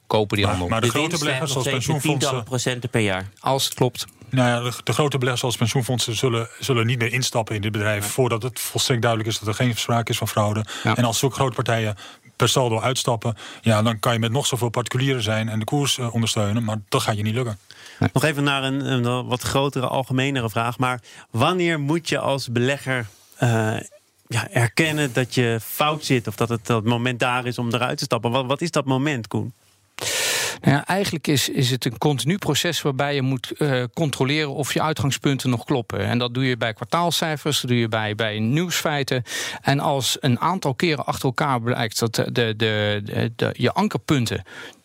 kopen 0.07 0.37
die 0.37 0.47
allemaal. 0.47 0.69
Maar 0.69 0.81
de, 0.81 0.89
grote 0.89 1.19
beleggers 1.19 1.53
zoals 1.53 1.69
pensioenfondsen. 1.69 2.45
procenten 2.45 2.91
per 2.91 3.01
jaar. 3.01 3.29
Als 3.41 3.65
het 3.65 3.75
klopt. 3.75 4.07
Nou 4.35 4.65
ja, 4.65 4.71
de, 4.85 4.93
grote 4.93 5.19
beleggers 5.19 5.41
zoals 5.41 5.57
pensioenfondsen 5.57 6.17
zullen, 6.17 6.49
zullen 6.59 6.87
niet 6.87 6.99
meer 6.99 7.13
instappen 7.13 7.55
in 7.55 7.61
dit 7.61 7.73
bedrijf. 7.73 8.07
voordat 8.07 8.43
het 8.43 8.61
volstrekt 8.61 9.03
duidelijk 9.03 9.31
is 9.31 9.39
dat 9.39 9.49
er 9.49 9.55
geen 9.55 9.77
sprake 9.77 10.11
is 10.11 10.19
van 10.19 10.29
fraude. 10.29 10.65
En 10.83 11.05
als 11.05 11.19
zulke 11.19 11.35
grote 11.35 11.55
partijen 11.55 11.97
per 12.37 12.49
saldo 12.49 12.81
uitstappen, 12.81 13.37
ja, 13.61 13.83
dan 13.83 13.99
kan 13.99 14.13
je 14.13 14.19
met 14.19 14.33
nog 14.33 14.47
zoveel 14.47 14.69
particulieren 14.69 15.23
zijn 15.23 15.49
en 15.49 15.59
de 15.59 15.65
koers 15.65 15.99
uh, 15.99 16.15
ondersteunen, 16.15 16.65
maar 16.65 16.77
dat 16.89 17.03
gaat 17.03 17.17
je 17.17 17.23
niet 17.23 17.35
lukken. 17.35 17.59
Nog 18.13 18.25
even 18.25 18.45
naar 18.45 18.63
een, 18.63 18.93
een, 18.93 19.27
wat 19.27 19.43
grotere, 19.43 19.87
algemenere 19.87 20.51
vraag. 20.51 20.79
Maar 20.79 21.01
wanneer 21.31 21.81
moet 21.81 22.09
je 22.09 22.19
als 22.19 22.49
belegger 22.49 23.07
uh, 23.43 23.77
ja, 24.29 24.49
erkennen 24.51 25.13
dat 25.13 25.35
je 25.35 25.59
fout 25.63 26.05
zit 26.05 26.27
of 26.27 26.37
dat 26.37 26.49
het, 26.49 26.67
dat 26.67 26.85
moment 26.85 27.19
daar 27.19 27.47
is 27.47 27.59
om 27.59 27.75
eruit 27.75 27.99
te 27.99 28.05
stappen? 28.05 28.31
Wat, 28.31 28.47
wat 28.47 28.61
is 28.61 28.71
dat 28.71 28.85
moment, 28.85 29.29
Koen? 29.29 29.53
Nou 30.65 30.77
ja, 30.77 30.87
eigenlijk 30.87 31.27
is, 31.27 31.49
is 31.49 31.71
het 31.71 31.85
een 31.85 31.99
continu 31.99 32.39
proces 32.39 32.83
waarbij 32.83 33.15
je 33.15 33.23
moet 33.23 33.53
uh, 33.59 33.85
controleren 33.95 34.55
of 34.55 34.73
je 34.73 34.83
uitgangspunten 34.83 35.51
nog 35.51 35.65
kloppen. 35.65 35.99
En 35.99 36.19
dat 36.19 36.35
doe 36.35 36.45
je 36.45 36.57
bij 36.57 36.73
kwartaalcijfers, 36.73 37.61
dat 37.61 37.71
doe 37.71 37.79
je 37.79 37.89
bij, 37.89 38.15
bij 38.15 38.39
nieuwsfeiten. 38.39 39.23
En 39.63 39.81
als 39.81 40.17
een 40.21 40.41
aantal 40.41 40.75
keren 40.75 41.07
achter 41.07 41.25
elkaar 41.25 41.61
blijkt 41.61 41.99
dat 41.99 42.15
de, 42.15 42.57
de, 42.57 43.03
de, 43.37 43.55
je 43.57 43.73
ankerpunten 43.73 44.43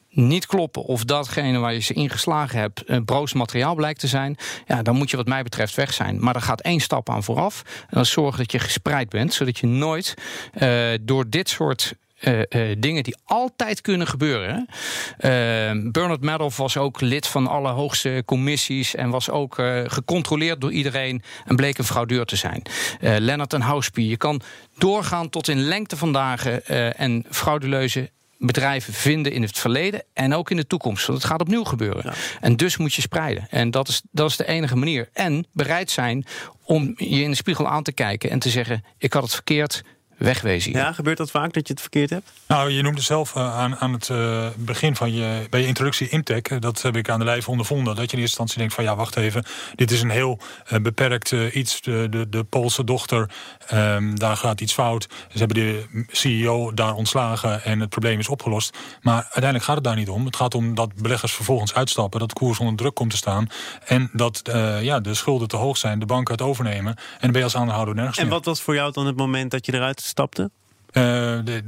niet 0.10 0.46
kloppen 0.46 0.84
of 0.84 1.04
datgene 1.04 1.58
waar 1.58 1.74
je 1.74 1.80
ze 1.80 1.94
ingeslagen 1.94 2.60
hebt 2.60 3.06
broos 3.06 3.34
materiaal 3.34 3.76
blijkt 3.76 4.00
te 4.00 4.08
zijn, 4.08 4.38
ja, 4.68 4.82
dan 4.82 4.96
moet 4.96 5.10
je 5.10 5.18
wat 5.18 5.28
mij 5.28 5.44
betreft 5.44 5.76
weg 5.76 5.94
zijn. 5.94 6.24
Maar 6.24 6.36
er 6.36 6.42
gaat 6.42 6.62
één 6.62 6.80
stap 6.80 7.10
aan 7.10 7.24
vooraf. 7.24 7.64
En 7.66 7.98
dat 7.98 8.08
zorgen 8.08 8.38
dat 8.38 8.52
je 8.52 8.60
gespreid 8.60 9.10
bent, 9.10 9.34
zodat 9.34 9.58
je 9.58 9.68
nooit 9.68 10.14
uh, 10.62 10.90
door 11.02 11.30
dit 11.30 11.50
soort 11.50 11.94
uh, 12.22 12.40
uh, 12.50 12.76
dingen 12.78 13.04
die 13.04 13.18
altijd 13.26 13.82
kunnen 13.82 14.08
gebeuren. 14.08 14.68
Uh, 14.70 15.92
Bernard 15.92 16.22
Madoff 16.22 16.58
was 16.58 16.78
ook 16.78 17.02
lid 17.02 17.28
van 17.28 17.48
alle 17.48 17.70
hoogste 17.70 18.24
commissies 18.26 18.96
en 18.96 19.10
was 19.10 19.30
ook 19.30 19.56
gecontroleerd 19.86 20.62
door 20.62 20.72
iedereen 20.72 21.24
en 21.46 21.56
bleek 21.56 21.78
een 21.78 21.84
fraudeur 21.84 22.26
te 22.26 22.36
zijn. 22.36 22.62
Leonard 23.00 23.54
en 23.54 23.62
Houspie, 23.62 24.10
je 24.10 24.18
kan 24.18 24.42
doorgaan 24.78 25.30
tot 25.30 25.48
in 25.48 25.60
lengte 25.60 25.98
van 25.98 26.14
dagen 26.14 26.66
en 26.96 27.26
frauduleuze 27.30 28.10
bedrijven 28.40 28.94
vinden 28.94 29.32
in 29.32 29.42
het 29.42 29.58
verleden 29.58 30.04
en 30.14 30.34
ook 30.34 30.50
in 30.50 30.58
de 30.58 30.68
toekomst. 30.68 31.06
Want 31.06 31.20
het 31.20 31.28
gaat 31.28 31.42
opnieuw 31.42 31.64
gebeuren. 31.64 32.14
En 32.40 32.56
dus 32.56 32.78
moet 32.78 32.94
je 32.94 33.02
spreiden. 33.02 33.48
En 33.50 33.72
dat 33.72 33.88
is, 33.88 34.02
dat 34.12 34.30
is 34.30 34.38
de 34.38 34.48
enige 34.48 34.76
manier. 34.76 35.10
En 35.14 35.48
bereid 35.52 35.92
zijn 35.92 36.26
om 36.64 36.94
je 36.98 37.22
in 37.22 37.30
de 37.30 37.36
spiegel 37.36 37.68
aan 37.68 37.84
te 37.84 37.92
kijken 37.92 38.30
en 38.30 38.40
te 38.40 38.50
zeggen: 38.50 38.84
ik 38.98 39.14
had 39.14 39.24
het 39.24 39.34
verkeerd 39.34 39.84
wegwezen. 40.20 40.72
Ja, 40.72 40.94
gebeurt 40.94 41.18
dat 41.18 41.32
vaak 41.32 41.54
dat 41.54 41.68
je 41.68 41.74
het 41.74 41.82
verkeerd 41.82 42.10
hebt? 42.10 42.32
Nou, 42.48 42.70
je 42.70 42.82
noemde 42.82 43.02
zelf 43.02 43.36
uh, 43.36 43.58
aan, 43.58 43.76
aan 43.76 43.94
het 43.94 44.10
uh, 44.10 44.48
begin 44.58 44.96
van 44.96 45.14
je, 45.14 45.48
bij 45.50 45.60
je 45.60 45.68
introductie 45.68 46.10
Intech. 46.10 46.42
Dat 46.42 46.82
heb 46.82 46.96
ik 46.96 47.10
aan 47.10 47.20
de 47.20 47.26
lijf 47.26 47.50
ondervonden. 47.50 47.96
Dat 47.96 48.12
je 48.12 48.18
in 48.18 48.22
eerste 48.22 48.22
instantie 48.22 48.58
denkt 48.58 48.74
van 48.74 48.84
ja, 48.84 48.96
wacht 48.96 49.16
even. 49.16 49.44
Dit 49.76 49.92
is 49.92 50.02
een 50.02 50.10
heel 50.10 50.40
beperkt 50.82 51.32
iets. 51.32 51.82
De, 51.82 52.08
de, 52.10 52.30
de 52.30 52.44
Poolse 52.44 52.84
dochter, 52.84 53.30
um, 53.74 54.20
daar 54.20 54.38
gaat 54.38 54.62
iets 54.62 54.74
fout. 54.74 55.08
Ze 55.32 55.38
hebben 55.38 55.58
de 55.58 55.86
CEO 56.08 56.74
daar 56.74 56.94
ontslagen 56.94 57.64
en 57.64 57.80
het 57.80 57.90
probleem 57.90 58.20
is 58.20 58.28
opgelost. 58.28 58.78
Maar 59.02 59.22
uiteindelijk 59.22 59.64
gaat 59.64 59.76
het 59.76 59.84
daar 59.84 59.96
niet 59.96 60.10
om. 60.10 60.26
Het 60.26 60.36
gaat 60.36 60.56
om 60.56 60.76
dat 60.76 60.96
beleggers 60.96 61.34
vervolgens 61.34 61.74
uitstappen. 61.74 62.20
Dat 62.20 62.30
de 62.30 62.36
koers 62.36 62.60
onder 62.60 62.76
druk 62.76 62.96
komt 62.96 63.12
te 63.12 63.18
staan. 63.18 63.48
En 63.86 64.10
dat 64.14 64.42
ja, 64.82 65.00
de 65.00 65.14
schulden 65.14 65.48
te 65.48 65.56
hoog 65.56 65.78
zijn. 65.78 66.00
De 66.00 66.06
banken 66.06 66.34
het 66.34 66.42
overnemen. 66.42 66.96
En 66.96 67.18
dan 67.20 67.32
ben 67.32 67.40
je 67.40 67.44
als 67.44 67.56
aandeelhouder 67.56 67.96
nergens 67.96 68.18
En 68.18 68.30
wat 68.30 68.46
was 68.46 68.62
voor 68.62 68.76
jou 68.76 68.92
dan 68.92 69.06
het 69.06 69.18
moment 69.18 69.52
dat 69.52 69.66
je 69.66 69.74
eruit 69.74 70.02
stapte? 70.10 70.42
Uh, 70.42 71.04
de, 71.44 71.64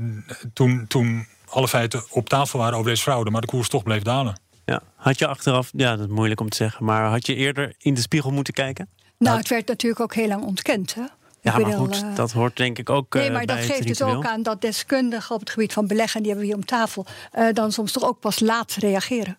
toen, 0.53 0.85
toen 0.87 1.27
alle 1.49 1.67
feiten 1.67 2.03
op 2.09 2.29
tafel 2.29 2.59
waren 2.59 2.77
over 2.77 2.89
deze 2.89 3.03
fraude, 3.03 3.31
maar 3.31 3.41
de 3.41 3.47
koers 3.47 3.69
toch 3.69 3.83
bleef 3.83 4.01
dalen. 4.01 4.39
Ja. 4.65 4.81
Had 4.95 5.19
je 5.19 5.27
achteraf, 5.27 5.69
ja, 5.75 5.95
dat 5.95 6.07
is 6.07 6.13
moeilijk 6.13 6.39
om 6.39 6.49
te 6.49 6.57
zeggen, 6.57 6.85
maar 6.85 7.09
had 7.09 7.25
je 7.25 7.35
eerder 7.35 7.75
in 7.77 7.93
de 7.93 8.01
spiegel 8.01 8.31
moeten 8.31 8.53
kijken? 8.53 8.89
Nou, 9.17 9.37
het 9.37 9.49
werd 9.49 9.67
natuurlijk 9.67 10.01
ook 10.01 10.13
heel 10.13 10.27
lang 10.27 10.43
ontkend. 10.43 10.93
Hè? 10.93 11.03
Ja, 11.41 11.57
maar 11.57 11.73
goed, 11.73 12.03
uh, 12.03 12.15
dat 12.15 12.31
hoort 12.31 12.57
denk 12.57 12.77
ik 12.77 12.89
ook. 12.89 13.13
Nee, 13.13 13.31
maar 13.31 13.45
dat 13.45 13.57
geeft 13.57 13.87
dus 13.87 14.01
ook 14.01 14.25
aan 14.25 14.43
dat 14.43 14.61
deskundigen 14.61 15.35
op 15.35 15.39
het 15.39 15.49
gebied 15.49 15.73
van 15.73 15.87
beleggen, 15.87 16.21
die 16.21 16.31
hebben 16.31 16.47
we 16.47 16.53
hier 16.53 16.63
om 16.63 16.69
tafel, 16.69 17.05
uh, 17.37 17.53
dan 17.53 17.71
soms 17.71 17.91
toch 17.91 18.03
ook 18.03 18.19
pas 18.19 18.39
laat 18.39 18.73
reageren. 18.73 19.37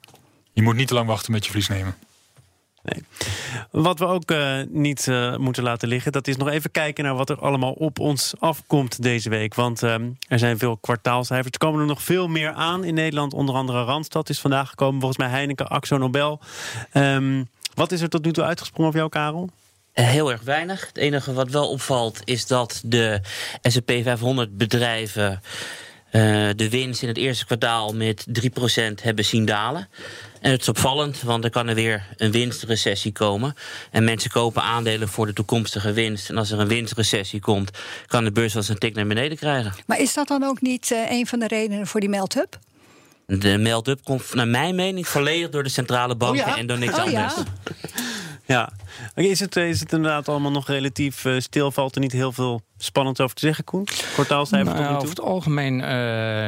Je 0.53 0.63
moet 0.63 0.77
niet 0.77 0.89
te 0.89 0.95
lang 0.95 1.07
wachten 1.07 1.33
met 1.33 1.45
je 1.45 1.51
verlies 1.51 1.69
nemen. 1.69 1.95
Nee. 2.83 3.05
Wat 3.71 3.99
we 3.99 4.07
ook 4.07 4.31
uh, 4.31 4.57
niet 4.69 5.07
uh, 5.07 5.37
moeten 5.37 5.63
laten 5.63 5.89
liggen, 5.89 6.13
dat 6.13 6.29
is 6.29 6.37
nog 6.37 6.49
even 6.49 6.71
kijken 6.71 7.05
naar 7.05 7.15
wat 7.15 7.31
er 7.31 7.39
allemaal 7.39 7.73
op 7.73 7.99
ons 7.99 8.35
afkomt 8.39 9.03
deze 9.03 9.29
week. 9.29 9.55
Want 9.55 9.83
uh, 9.83 9.95
er 10.29 10.39
zijn 10.39 10.59
veel 10.59 10.77
kwartaalcijfers. 10.77 11.53
Er 11.53 11.59
komen 11.59 11.81
er 11.81 11.87
nog 11.87 12.03
veel 12.03 12.29
meer 12.29 12.53
aan 12.53 12.85
in 12.85 12.95
Nederland. 12.95 13.35
Onder 13.35 13.55
andere 13.55 13.85
Randstad 13.85 14.29
is 14.29 14.41
vandaag 14.41 14.69
gekomen. 14.69 15.01
Volgens 15.01 15.19
mij 15.19 15.29
Heineken, 15.29 15.69
Axo 15.69 15.97
Nobel. 15.97 16.41
Um, 16.95 17.49
Wat 17.75 17.93
is 17.93 18.01
er 18.01 18.09
tot 18.09 18.25
nu 18.25 18.33
toe 18.33 18.45
uitgesprongen 18.45 18.91
op 18.91 18.97
jou, 18.97 19.09
Karel? 19.09 19.51
Eh, 19.93 20.07
Heel 20.07 20.31
erg 20.31 20.43
weinig. 20.43 20.87
Het 20.87 20.97
enige 20.97 21.33
wat 21.33 21.51
wel 21.51 21.69
opvalt 21.69 22.21
is 22.25 22.47
dat 22.47 22.83
de 22.85 23.21
S&P 23.63 23.91
500 24.03 24.57
bedrijven 24.57 25.41
eh, 26.13 26.49
de 26.57 26.69
winst 26.71 27.03
in 27.03 27.09
het 27.09 27.17
eerste 27.17 27.45
kwartaal 27.47 27.95
met 27.95 28.27
3% 28.27 29.03
hebben 29.03 29.25
zien 29.25 29.45
dalen. 29.45 29.89
En 30.41 30.51
het 30.51 30.61
is 30.61 30.69
opvallend, 30.69 31.23
want 31.23 31.45
er 31.45 31.51
kan 31.51 31.69
er 31.69 31.75
weer 31.75 32.07
een 32.17 32.31
winstrecessie 32.31 33.13
komen. 33.13 33.55
En 33.91 34.05
mensen 34.05 34.31
kopen 34.31 34.63
aandelen 34.63 35.09
voor 35.09 35.27
de 35.27 35.33
toekomstige 35.33 35.93
winst. 35.93 36.29
En 36.29 36.37
als 36.39 36.51
er 36.51 36.61
een 36.61 36.69
winstrecessie 36.69 37.41
komt, 37.41 37.71
kan 38.07 38.25
de 38.25 38.33
beurs 38.33 38.53
wel 38.53 38.63
eens 38.63 38.71
een 38.71 38.79
tik 38.79 38.95
naar 38.95 39.07
beneden 39.07 39.39
krijgen. 39.39 39.73
Maar 39.87 40.01
is 40.01 40.15
dat 40.15 40.29
dan 40.29 40.43
ook 40.45 40.61
niet 40.61 40.91
eh, 40.91 41.11
een 41.11 41.27
van 41.27 41.39
de 41.39 41.47
redenen 41.47 41.87
voor 41.87 42.01
die 42.01 42.09
melt-up? 42.09 42.59
De 43.27 43.59
meld-up 43.59 44.05
komt 44.05 44.35
naar 44.35 44.49
mijn 44.49 44.75
mening 44.75 45.09
volledig 45.09 45.51
door 45.51 45.63
de 45.63 45.69
centrale 45.69 46.17
banken 46.17 46.43
Oh 46.45 46.49
ja? 46.49 46.57
en 46.59 46.67
door 46.67 46.79
niks 46.79 46.99
Oh 46.99 47.11
ja? 47.11 47.25
anders. 47.25 47.49
Ja. 48.47 48.73
Oké, 49.11 49.23
Is 49.29 49.41
het, 49.41 49.57
is 49.57 49.81
het 49.81 49.93
inderdaad 49.93 50.29
allemaal 50.29 50.51
nog 50.51 50.67
relatief 50.67 51.25
eh, 51.25 51.39
stil? 51.39 51.71
Valt 51.71 51.95
er 51.95 52.01
niet 52.01 52.13
heel 52.13 52.33
veel 52.33 52.63
spannends 52.85 53.21
over 53.21 53.37
te 53.37 53.47
zeggen, 53.47 53.65
Koen? 53.65 53.87
Kwartaalcijfer 54.13 54.75
Nou 54.75 54.97
over 54.97 55.09
het 55.09 55.21
algemeen, 55.21 55.81
eh, 55.81 55.89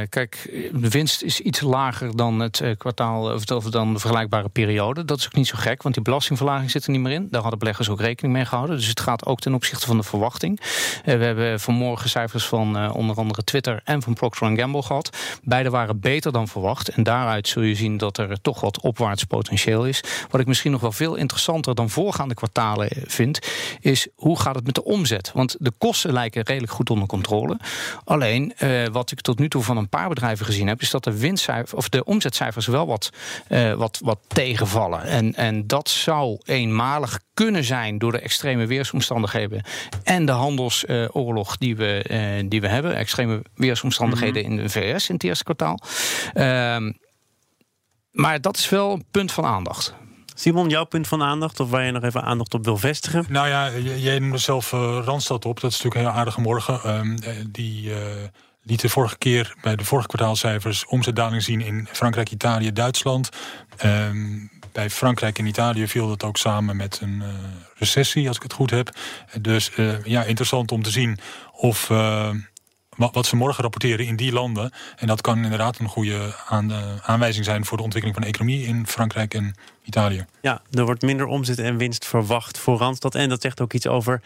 kijk, 0.08 0.50
de 0.72 0.88
winst 0.88 1.22
is 1.22 1.40
iets 1.40 1.60
lager 1.60 2.16
dan 2.16 2.40
het 2.40 2.60
eh, 2.60 2.70
kwartaal 2.78 3.32
of, 3.32 3.50
of 3.50 3.64
dan 3.64 3.92
de 3.92 3.98
vergelijkbare 3.98 4.48
periode. 4.48 5.04
Dat 5.04 5.18
is 5.18 5.26
ook 5.26 5.34
niet 5.34 5.46
zo 5.46 5.56
gek, 5.58 5.82
want 5.82 5.94
die 5.94 6.04
belastingverlaging 6.04 6.70
zit 6.70 6.84
er 6.84 6.90
niet 6.90 7.00
meer 7.00 7.12
in. 7.12 7.28
Daar 7.30 7.40
hadden 7.40 7.58
beleggers 7.58 7.88
ook 7.88 8.00
rekening 8.00 8.34
mee 8.34 8.44
gehouden. 8.44 8.76
Dus 8.76 8.86
het 8.86 9.00
gaat 9.00 9.26
ook 9.26 9.40
ten 9.40 9.54
opzichte 9.54 9.86
van 9.86 9.96
de 9.96 10.02
verwachting. 10.02 10.60
Eh, 11.04 11.16
we 11.16 11.24
hebben 11.24 11.60
vanmorgen 11.60 12.10
cijfers 12.10 12.46
van 12.46 12.76
eh, 12.76 12.94
onder 12.94 13.16
andere 13.16 13.44
Twitter 13.44 13.80
en 13.84 14.02
van 14.02 14.14
Procter 14.14 14.56
Gamble 14.58 14.82
gehad. 14.82 15.16
Beide 15.42 15.70
waren 15.70 16.00
beter 16.00 16.32
dan 16.32 16.48
verwacht. 16.48 16.88
En 16.88 17.02
daaruit 17.02 17.48
zul 17.48 17.62
je 17.62 17.74
zien 17.74 17.96
dat 17.96 18.18
er 18.18 18.40
toch 18.40 18.60
wat 18.60 18.80
opwaarts 18.80 19.24
potentieel 19.24 19.86
is. 19.86 20.00
Wat 20.30 20.40
ik 20.40 20.46
misschien 20.46 20.72
nog 20.72 20.80
wel 20.80 20.92
veel 20.92 21.14
interessanter 21.14 21.74
dan 21.74 21.90
voorgaande 21.90 22.34
kwartalen 22.34 22.88
eh, 22.88 23.02
vind, 23.06 23.38
is 23.80 24.08
hoe 24.16 24.40
gaat 24.40 24.54
het 24.54 24.64
met 24.64 24.74
de 24.74 24.84
omzet? 24.84 25.30
Want 25.34 25.56
de 25.58 25.72
kosten 25.78 26.12
lijken 26.12 26.23
redelijk 26.32 26.72
goed 26.72 26.90
onder 26.90 27.08
controle. 27.08 27.58
Alleen 28.04 28.52
eh, 28.56 28.86
wat 28.86 29.10
ik 29.10 29.20
tot 29.20 29.38
nu 29.38 29.48
toe 29.48 29.62
van 29.62 29.76
een 29.76 29.88
paar 29.88 30.08
bedrijven 30.08 30.46
gezien 30.46 30.66
heb, 30.66 30.80
is 30.80 30.90
dat 30.90 31.04
de 31.04 31.18
winstcijfers 31.18 31.74
of 31.74 31.88
de 31.88 32.04
omzetcijfers 32.04 32.66
wel 32.66 32.86
wat, 32.86 33.10
eh, 33.48 33.72
wat, 33.72 34.00
wat 34.02 34.18
tegenvallen. 34.26 35.02
En, 35.02 35.34
en 35.34 35.66
dat 35.66 35.88
zou 35.88 36.38
eenmalig 36.44 37.20
kunnen 37.34 37.64
zijn 37.64 37.98
door 37.98 38.12
de 38.12 38.18
extreme 38.18 38.66
weersomstandigheden 38.66 39.64
en 40.02 40.26
de 40.26 40.32
handelsoorlog 40.32 41.56
die, 41.56 41.76
we, 41.76 42.02
eh, 42.02 42.48
die 42.48 42.60
we 42.60 42.68
hebben. 42.68 42.96
Extreme 42.96 43.42
weersomstandigheden 43.54 44.42
in 44.42 44.56
de 44.56 44.68
VS 44.68 45.08
in 45.08 45.14
het 45.14 45.24
eerste 45.24 45.44
kwartaal. 45.44 45.78
Ehm, 46.32 46.92
maar 48.10 48.40
dat 48.40 48.56
is 48.56 48.68
wel 48.68 48.92
een 48.92 49.04
punt 49.10 49.32
van 49.32 49.44
aandacht. 49.44 49.94
Simon, 50.34 50.68
jouw 50.68 50.84
punt 50.84 51.08
van 51.08 51.22
aandacht, 51.22 51.60
of 51.60 51.70
waar 51.70 51.84
je 51.84 51.92
nog 51.92 52.02
even 52.02 52.22
aandacht 52.22 52.54
op 52.54 52.64
wil 52.64 52.76
vestigen? 52.76 53.24
Nou 53.28 53.48
ja, 53.48 53.70
jij 53.96 54.18
noemde 54.18 54.38
zelf 54.38 54.72
eh, 54.72 54.98
Randstad 55.04 55.44
op. 55.44 55.60
Dat 55.60 55.70
is 55.70 55.76
natuurlijk 55.76 55.94
een 55.94 56.10
heel 56.10 56.20
aardige 56.20 56.40
morgen. 56.40 56.80
Ehm, 56.82 57.16
eh, 57.16 57.34
die 57.50 57.94
eh 57.94 57.98
liet 58.66 58.80
de 58.80 58.88
vorige 58.88 59.18
keer 59.18 59.54
bij 59.62 59.76
de 59.76 59.84
vorige 59.84 60.08
kwartaalcijfers 60.08 60.86
omzetdaling 60.86 61.42
zien 61.42 61.60
in 61.60 61.88
Frankrijk, 61.92 62.30
Italië, 62.30 62.72
Duitsland. 62.72 63.28
Ehm, 63.76 64.46
bij 64.72 64.90
Frankrijk 64.90 65.38
en 65.38 65.46
Italië 65.46 65.88
viel 65.88 66.08
dat 66.08 66.22
ook 66.22 66.36
samen 66.36 66.76
met 66.76 66.98
een 67.02 67.22
recessie, 67.74 68.28
als 68.28 68.36
ik 68.36 68.42
het 68.42 68.52
goed 68.52 68.70
heb. 68.70 68.96
Dus 69.40 69.70
ja, 70.04 70.22
interessant 70.22 70.72
om 70.72 70.82
te 70.82 70.90
zien 70.90 71.18
of. 71.52 71.90
Wat, 72.96 73.14
wat 73.14 73.26
ze 73.26 73.36
morgen 73.36 73.62
rapporteren 73.62 74.06
in 74.06 74.16
die 74.16 74.32
landen. 74.32 74.72
En 74.96 75.06
dat 75.06 75.20
kan 75.20 75.44
inderdaad 75.44 75.78
een 75.78 75.88
goede 75.88 76.34
aan, 76.46 76.72
eh, 76.72 76.96
aanwijzing 77.02 77.44
zijn 77.44 77.64
voor 77.64 77.76
de 77.76 77.82
ontwikkeling 77.82 78.20
van 78.20 78.30
de 78.30 78.36
economie 78.36 78.66
in 78.66 78.86
Frankrijk 78.86 79.34
en 79.34 79.54
Italië. 79.84 80.26
Ja, 80.40 80.62
er 80.70 80.84
wordt 80.84 81.02
minder 81.02 81.26
omzet 81.26 81.58
en 81.58 81.76
winst 81.76 82.06
verwacht 82.06 82.58
voor 82.58 82.78
Randstad. 82.78 83.14
En 83.14 83.28
dat 83.28 83.42
zegt 83.42 83.60
ook 83.60 83.72
iets 83.72 83.86
over 83.86 84.22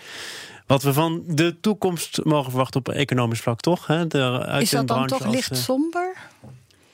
wat 0.67 0.83
we 0.83 0.93
van 0.93 1.23
de 1.27 1.61
toekomst 1.61 2.25
mogen 2.25 2.51
verwachten 2.51 2.81
op 2.81 2.89
economisch 2.89 3.41
vlak, 3.41 3.61
toch? 3.61 3.87
Hè? 3.87 4.07
De, 4.07 4.45
uit 4.47 4.63
Is 4.63 4.71
dat 4.71 4.89
dan 4.89 5.07
toch 5.07 5.25
als, 5.25 5.35
licht 5.35 5.51
eh, 5.51 5.59
somber? 5.59 6.17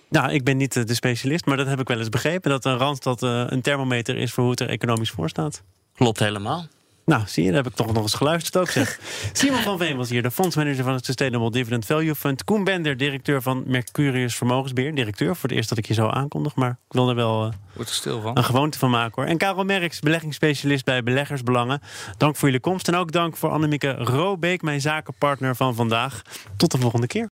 Nou, 0.09 0.33
ik 0.33 0.45
ben 0.45 0.57
niet 0.57 0.77
eh, 0.77 0.85
de 0.85 0.95
specialist, 0.95 1.47
maar 1.47 1.57
dat 1.57 1.67
heb 1.67 1.81
ik 1.81 1.89
wel 1.89 1.99
eens 1.99 2.09
begrepen. 2.09 2.51
Dat 2.51 2.65
een 2.65 2.79
Randstad 2.79 3.23
een 3.23 3.63
thermometer 3.63 4.17
is 4.17 4.33
voor 4.33 4.43
hoe 4.43 4.53
het 4.53 4.61
er 4.61 4.69
economisch 4.69 5.11
voor 5.11 5.29
staat. 5.29 5.63
Klopt 5.95 6.19
helemaal. 6.19 6.67
Nou, 7.05 7.23
zie 7.27 7.45
je, 7.45 7.49
daar 7.53 7.63
heb 7.63 7.73
ik 7.73 7.77
toch 7.77 7.93
nog 7.93 8.03
eens 8.03 8.15
geluisterd 8.15 8.57
ook 8.57 8.69
zeg. 8.71 8.99
Simon 9.33 9.63
van 9.63 9.79
Veen 9.79 9.97
was 9.97 10.11
hier, 10.11 10.23
de 10.23 10.31
fondsmanager 10.31 10.85
van 10.85 10.93
het 10.93 11.05
Sustainable 11.05 11.51
Dividend 11.51 11.87
Value 11.87 12.15
Fund. 12.15 12.45
Koen 12.45 12.65
Bender, 12.65 12.97
directeur 12.97 13.43
van 13.43 13.63
Mercurius 13.67 14.35
Vermogensbeheer. 14.37 14.95
Directeur, 14.95 15.37
voor 15.37 15.49
het 15.49 15.59
eerst 15.59 15.69
dat 15.69 15.79
ik 15.79 15.87
je 15.87 15.95
zo 15.95 16.09
aankondig, 16.09 16.55
maar 16.55 16.71
ik 16.71 16.93
wil 16.93 17.09
er 17.09 17.15
wel 17.15 17.47
eh, 17.47 17.53
Wordt 17.73 17.91
er 17.91 17.97
stil 17.97 18.21
van. 18.21 18.37
een 18.39 18.45
gewoonte 18.45 18.79
van 18.79 18.91
maken 18.91 19.13
hoor. 19.23 19.31
En 19.31 19.39
Karel 19.39 19.65
Merks, 19.65 20.01
beleggingsspecialist 20.01 20.85
bij 20.85 21.03
Beleggersbelangen. 21.03 21.81
Dank 22.17 22.37
voor 22.37 22.49
jullie 22.49 22.63
komst 22.63 22.89
en 22.89 22.95
ook 22.95 23.13
dank 23.13 23.37
voor 23.37 23.51
Annemieke 23.51 23.91
Robeek, 23.93 24.63
mijn 24.63 24.81
zakenpartner 24.81 25.57
van 25.57 25.75
vandaag. 25.75 26.23
Tot 26.57 26.71
de 26.71 26.79
volgende 26.79 27.07
keer. 27.07 27.23